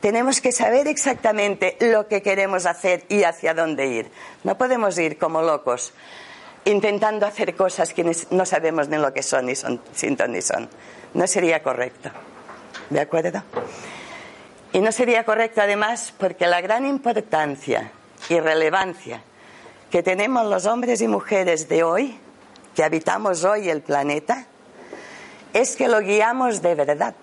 tenemos 0.00 0.40
que 0.40 0.52
saber 0.52 0.86
exactamente 0.86 1.76
lo 1.80 2.06
que 2.06 2.22
queremos 2.22 2.66
hacer 2.66 3.04
y 3.08 3.24
hacia 3.24 3.54
dónde 3.54 3.86
ir. 3.86 4.10
No 4.44 4.56
podemos 4.58 4.98
ir 4.98 5.18
como 5.18 5.42
locos 5.42 5.92
intentando 6.66 7.26
hacer 7.26 7.54
cosas 7.54 7.94
que 7.94 8.04
no 8.30 8.44
sabemos 8.44 8.88
ni 8.88 8.98
lo 8.98 9.12
que 9.14 9.22
son, 9.22 9.46
ni 9.46 9.54
son, 9.54 9.80
ni 10.28 10.42
son. 10.42 10.68
No 11.14 11.26
sería 11.26 11.62
correcto. 11.62 12.10
¿De 12.90 13.00
acuerdo? 13.00 13.42
Y 14.72 14.80
no 14.80 14.92
sería 14.92 15.24
correcto 15.24 15.62
además 15.62 16.12
porque 16.18 16.46
la 16.46 16.60
gran 16.60 16.84
importancia 16.84 17.92
y 18.28 18.40
relevancia 18.40 19.22
que 19.90 20.02
tenemos 20.02 20.44
los 20.46 20.66
hombres 20.66 21.00
y 21.00 21.08
mujeres 21.08 21.68
de 21.68 21.84
hoy, 21.84 22.18
que 22.76 22.84
habitamos 22.84 23.42
hoy 23.42 23.70
el 23.70 23.80
planeta, 23.80 24.44
es 25.54 25.74
que 25.74 25.88
lo 25.88 26.00
guiamos 26.00 26.60
de 26.60 26.74
verdad. 26.74 27.14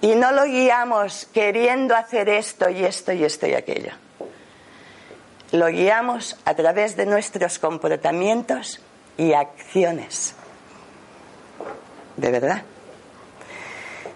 Y 0.00 0.14
no 0.14 0.32
lo 0.32 0.44
guiamos 0.44 1.28
queriendo 1.34 1.94
hacer 1.94 2.30
esto 2.30 2.70
y 2.70 2.84
esto 2.84 3.12
y 3.12 3.24
esto 3.24 3.46
y 3.46 3.54
aquello. 3.54 3.92
Lo 5.52 5.66
guiamos 5.66 6.38
a 6.46 6.54
través 6.54 6.96
de 6.96 7.04
nuestros 7.04 7.58
comportamientos 7.58 8.80
y 9.18 9.34
acciones. 9.34 10.34
De 12.16 12.30
verdad. 12.30 12.62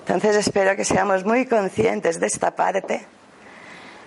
Entonces 0.01 0.35
espero 0.37 0.77
que 0.77 0.87
seamos 0.87 1.25
muy 1.25 1.45
conscientes 1.47 2.19
de 2.19 2.27
esta 2.27 2.57
parte 2.57 3.07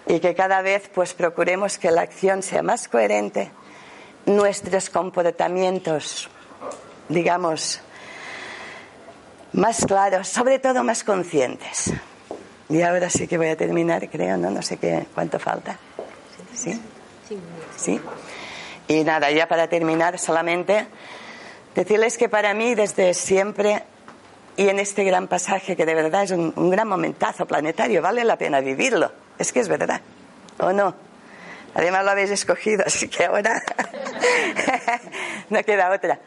y 0.08 0.20
que 0.20 0.34
cada 0.34 0.64
vez 0.64 0.90
pues 0.94 1.14
procuremos 1.14 1.78
que 1.78 1.92
la 1.92 2.02
acción 2.02 2.42
sea 2.42 2.64
más 2.64 2.88
coherente, 2.88 3.52
nuestros 4.26 4.90
comportamientos, 4.90 6.30
digamos, 7.10 7.82
más 9.54 9.86
claros, 9.86 10.28
sobre 10.28 10.60
todo 10.60 10.84
más 10.84 11.04
conscientes. 11.04 11.94
Y 12.70 12.82
ahora 12.82 13.10
sí 13.10 13.28
que 13.28 13.38
voy 13.38 13.48
a 13.48 13.56
terminar, 13.56 14.10
creo, 14.10 14.38
¿no? 14.38 14.50
No 14.50 14.62
sé 14.62 14.78
qué, 14.78 15.06
cuánto 15.14 15.40
falta. 15.40 15.78
¿Sí? 16.54 16.80
¿Sí? 17.76 18.00
Y 18.88 19.04
nada, 19.04 19.32
ya 19.32 19.48
para 19.48 19.68
terminar, 19.68 20.18
solamente 20.20 20.88
decirles 21.76 22.18
que 22.18 22.30
para 22.30 22.54
mí 22.54 22.76
desde 22.76 23.14
siempre 23.14 23.84
y 24.58 24.70
en 24.70 24.80
este 24.80 25.04
gran 25.04 25.28
pasaje 25.28 25.76
que 25.76 25.86
de 25.86 25.94
verdad 25.94 26.24
es 26.24 26.32
un, 26.32 26.54
un, 26.56 26.70
gran 26.70 26.88
momentazo 26.88 27.46
planetario, 27.46 28.02
vale 28.02 28.24
la 28.24 28.38
pena 28.38 28.62
vivirlo. 28.62 29.12
Es 29.38 29.52
que 29.52 29.60
es 29.60 29.68
verdad, 29.68 30.02
¿o 30.60 30.72
no? 30.72 30.96
Además 31.76 32.06
lo 32.06 32.12
habéis 32.12 32.32
escogido, 32.32 32.84
así 32.88 33.08
que 33.08 33.26
ahora 33.26 33.62
no 35.50 35.62
queda 35.64 35.92
otra. 35.92 36.20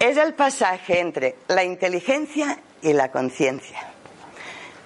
Es 0.00 0.16
el 0.16 0.34
pasaje 0.34 1.00
entre 1.00 1.36
la 1.48 1.62
inteligencia 1.62 2.58
y 2.82 2.92
la 2.92 3.10
conciencia. 3.10 3.78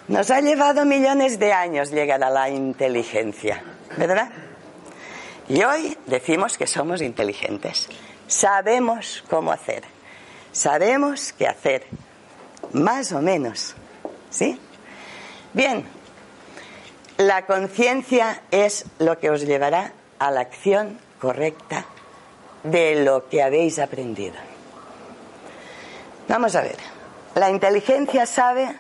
Nos 0.09 0.31
ha 0.31 0.41
llevado 0.41 0.85
millones 0.85 1.39
de 1.39 1.53
años 1.53 1.91
llegar 1.91 2.23
a 2.25 2.31
la 2.31 2.51
inteligencia, 2.51 3.63
¿verdad? 3.97 4.31
Y 5.49 5.63
hoy 5.63 5.97
decimos 6.07 6.59
que 6.59 6.67
somos 6.67 7.01
inteligentes. 7.03 7.89
Sabemos 8.27 9.23
cómo 9.29 9.53
hacer. 9.53 9.85
Sabemos 10.51 11.33
qué 11.33 11.47
hacer 11.47 11.87
más 12.73 13.13
o 13.13 13.21
menos. 13.21 13.75
¿Sí? 14.31 14.59
Bien, 15.53 15.85
la 17.19 17.47
conciencia 17.47 18.43
es 18.51 18.87
lo 18.99 19.19
que 19.19 19.31
os 19.31 19.43
llevará 19.43 19.93
a 20.19 20.31
la 20.31 20.41
acción 20.41 20.99
correcta 21.21 21.85
de 22.63 23.05
lo 23.05 23.29
que 23.29 23.43
habéis 23.43 23.79
aprendido. 23.79 24.35
Vamos 26.29 26.55
a 26.55 26.63
ver. 26.63 26.77
La 27.35 27.51
inteligencia 27.51 28.27
sabe 28.27 28.77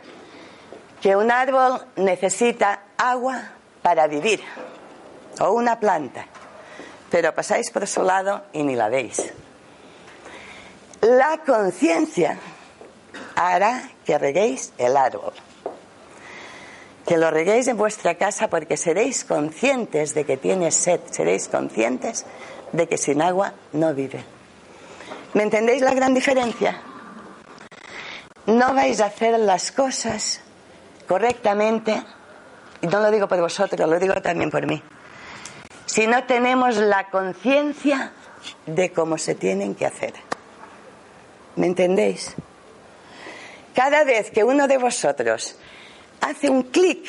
que 1.01 1.17
un 1.17 1.31
árbol 1.31 1.85
necesita 1.97 2.83
agua 2.97 3.53
para 3.83 4.07
vivir, 4.07 4.41
o 5.41 5.51
una 5.51 5.81
planta, 5.81 6.27
pero 7.11 7.35
pasáis 7.35 7.71
por 7.71 7.87
su 7.87 8.03
lado 8.03 8.45
y 8.53 8.63
ni 8.63 8.77
la 8.77 8.89
veis. 8.89 9.33
La 11.01 11.39
conciencia 11.39 12.39
hará 13.35 13.91
que 14.05 14.19
reguéis 14.19 14.73
el 14.79 14.97
árbol, 14.97 15.33
que 17.07 17.17
lo 17.17 17.31
reguéis 17.31 17.69
en 17.69 17.77
vuestra 17.77 18.15
casa 18.17 18.49
porque 18.49 18.77
seréis 18.77 19.25
conscientes 19.25 20.15
de 20.15 20.25
que 20.25 20.37
tiene 20.37 20.71
sed, 20.71 21.01
seréis 21.11 21.49
conscientes 21.49 22.25
de 22.73 22.89
que 22.89 22.97
sin 22.97 23.23
agua 23.23 23.55
no 23.73 23.93
vive. 23.95 24.25
¿Me 25.35 25.43
entendéis 25.43 25.83
la 25.83 25.95
gran 25.95 26.15
diferencia? 26.15 26.81
No 28.47 28.75
vais 28.75 29.01
a 29.01 29.07
hacer 29.07 29.39
las 29.39 29.73
cosas 29.73 30.41
correctamente, 31.07 32.03
y 32.81 32.87
no 32.87 33.01
lo 33.01 33.11
digo 33.11 33.29
por 33.29 33.41
vosotros, 33.41 33.89
lo 33.89 33.99
digo 33.99 34.15
también 34.23 34.51
por 34.51 34.67
mí, 34.67 34.83
si 35.87 36.07
no 36.07 36.25
tenemos 36.25 36.77
la 36.77 37.11
conciencia 37.11 38.13
de 38.67 38.93
cómo 38.93 39.19
se 39.19 39.35
tienen 39.35 39.75
que 39.75 39.87
hacer. 39.87 40.15
¿Me 41.57 41.67
entendéis? 41.67 42.35
Cada 43.75 44.05
vez 44.05 44.31
que 44.31 44.45
uno 44.45 44.69
de 44.69 44.79
vosotros 44.79 45.57
hace 46.23 46.49
un 46.49 46.63
clic 46.63 47.07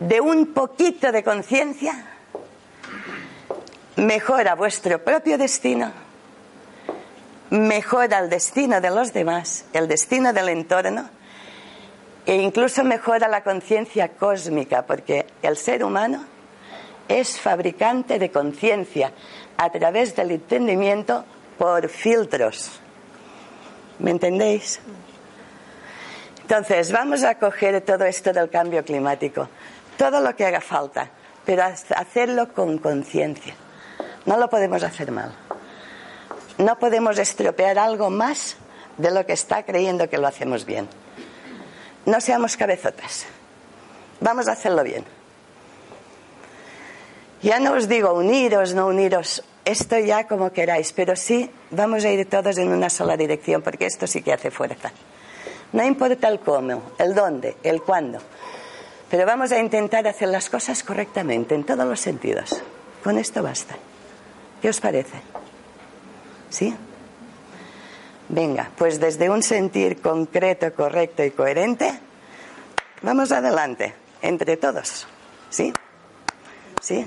de 0.00 0.20
un 0.20 0.52
poquito 0.54 1.12
de 1.12 1.22
conciencia, 1.22 2.06
mejora 3.96 4.54
vuestro 4.54 5.02
propio 5.04 5.36
destino, 5.36 5.92
mejora 7.50 8.20
el 8.20 8.30
destino 8.30 8.80
de 8.80 8.90
los 8.90 9.12
demás, 9.12 9.66
el 9.72 9.88
destino 9.88 10.32
del 10.32 10.48
entorno 10.48 11.10
e 12.24 12.36
incluso 12.36 12.84
mejora 12.84 13.28
la 13.28 13.42
conciencia 13.42 14.08
cósmica, 14.08 14.86
porque 14.86 15.26
el 15.42 15.56
ser 15.56 15.84
humano 15.84 16.24
es 17.08 17.40
fabricante 17.40 18.18
de 18.18 18.30
conciencia 18.30 19.12
a 19.56 19.70
través 19.70 20.14
del 20.14 20.30
entendimiento 20.30 21.24
por 21.58 21.88
filtros. 21.88 22.80
¿Me 23.98 24.12
entendéis? 24.12 24.80
Entonces, 26.52 26.92
vamos 26.92 27.24
a 27.24 27.36
coger 27.36 27.80
todo 27.80 28.04
esto 28.04 28.30
del 28.30 28.50
cambio 28.50 28.84
climático, 28.84 29.48
todo 29.96 30.20
lo 30.20 30.36
que 30.36 30.44
haga 30.44 30.60
falta, 30.60 31.08
pero 31.46 31.62
hacerlo 31.64 32.52
con 32.52 32.76
conciencia. 32.76 33.54
No 34.26 34.36
lo 34.36 34.50
podemos 34.50 34.82
hacer 34.82 35.10
mal. 35.10 35.32
No 36.58 36.78
podemos 36.78 37.18
estropear 37.18 37.78
algo 37.78 38.10
más 38.10 38.58
de 38.98 39.10
lo 39.10 39.24
que 39.24 39.32
está 39.32 39.62
creyendo 39.62 40.10
que 40.10 40.18
lo 40.18 40.26
hacemos 40.26 40.66
bien. 40.66 40.90
No 42.04 42.20
seamos 42.20 42.58
cabezotas. 42.58 43.24
Vamos 44.20 44.46
a 44.46 44.52
hacerlo 44.52 44.84
bien. 44.84 45.06
Ya 47.40 47.60
no 47.60 47.72
os 47.72 47.88
digo 47.88 48.12
uniros, 48.12 48.74
no 48.74 48.88
uniros, 48.88 49.42
esto 49.64 49.98
ya 49.98 50.28
como 50.28 50.52
queráis, 50.52 50.92
pero 50.92 51.16
sí 51.16 51.50
vamos 51.70 52.04
a 52.04 52.10
ir 52.10 52.28
todos 52.28 52.58
en 52.58 52.68
una 52.68 52.90
sola 52.90 53.16
dirección, 53.16 53.62
porque 53.62 53.86
esto 53.86 54.06
sí 54.06 54.20
que 54.20 54.34
hace 54.34 54.50
fuerza. 54.50 54.92
No 55.72 55.84
importa 55.84 56.28
el 56.28 56.40
cómo, 56.40 56.92
el 56.98 57.14
dónde, 57.14 57.56
el 57.62 57.82
cuándo, 57.82 58.18
pero 59.10 59.26
vamos 59.26 59.52
a 59.52 59.58
intentar 59.58 60.06
hacer 60.06 60.28
las 60.28 60.50
cosas 60.50 60.82
correctamente, 60.82 61.54
en 61.54 61.64
todos 61.64 61.86
los 61.86 62.00
sentidos. 62.00 62.62
Con 63.02 63.18
esto 63.18 63.42
basta. 63.42 63.76
¿Qué 64.60 64.68
os 64.68 64.80
parece? 64.80 65.20
¿Sí? 66.50 66.74
Venga, 68.28 68.70
pues 68.76 69.00
desde 69.00 69.28
un 69.28 69.42
sentir 69.42 70.00
concreto, 70.00 70.72
correcto 70.74 71.24
y 71.24 71.30
coherente, 71.30 71.98
vamos 73.02 73.32
adelante, 73.32 73.94
entre 74.22 74.56
todos. 74.56 75.06
¿Sí? 75.50 75.72
¿Sí? 76.80 77.06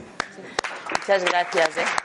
Muchas 0.91 1.23
gracias. 1.23 1.78
¿eh? 1.78 2.05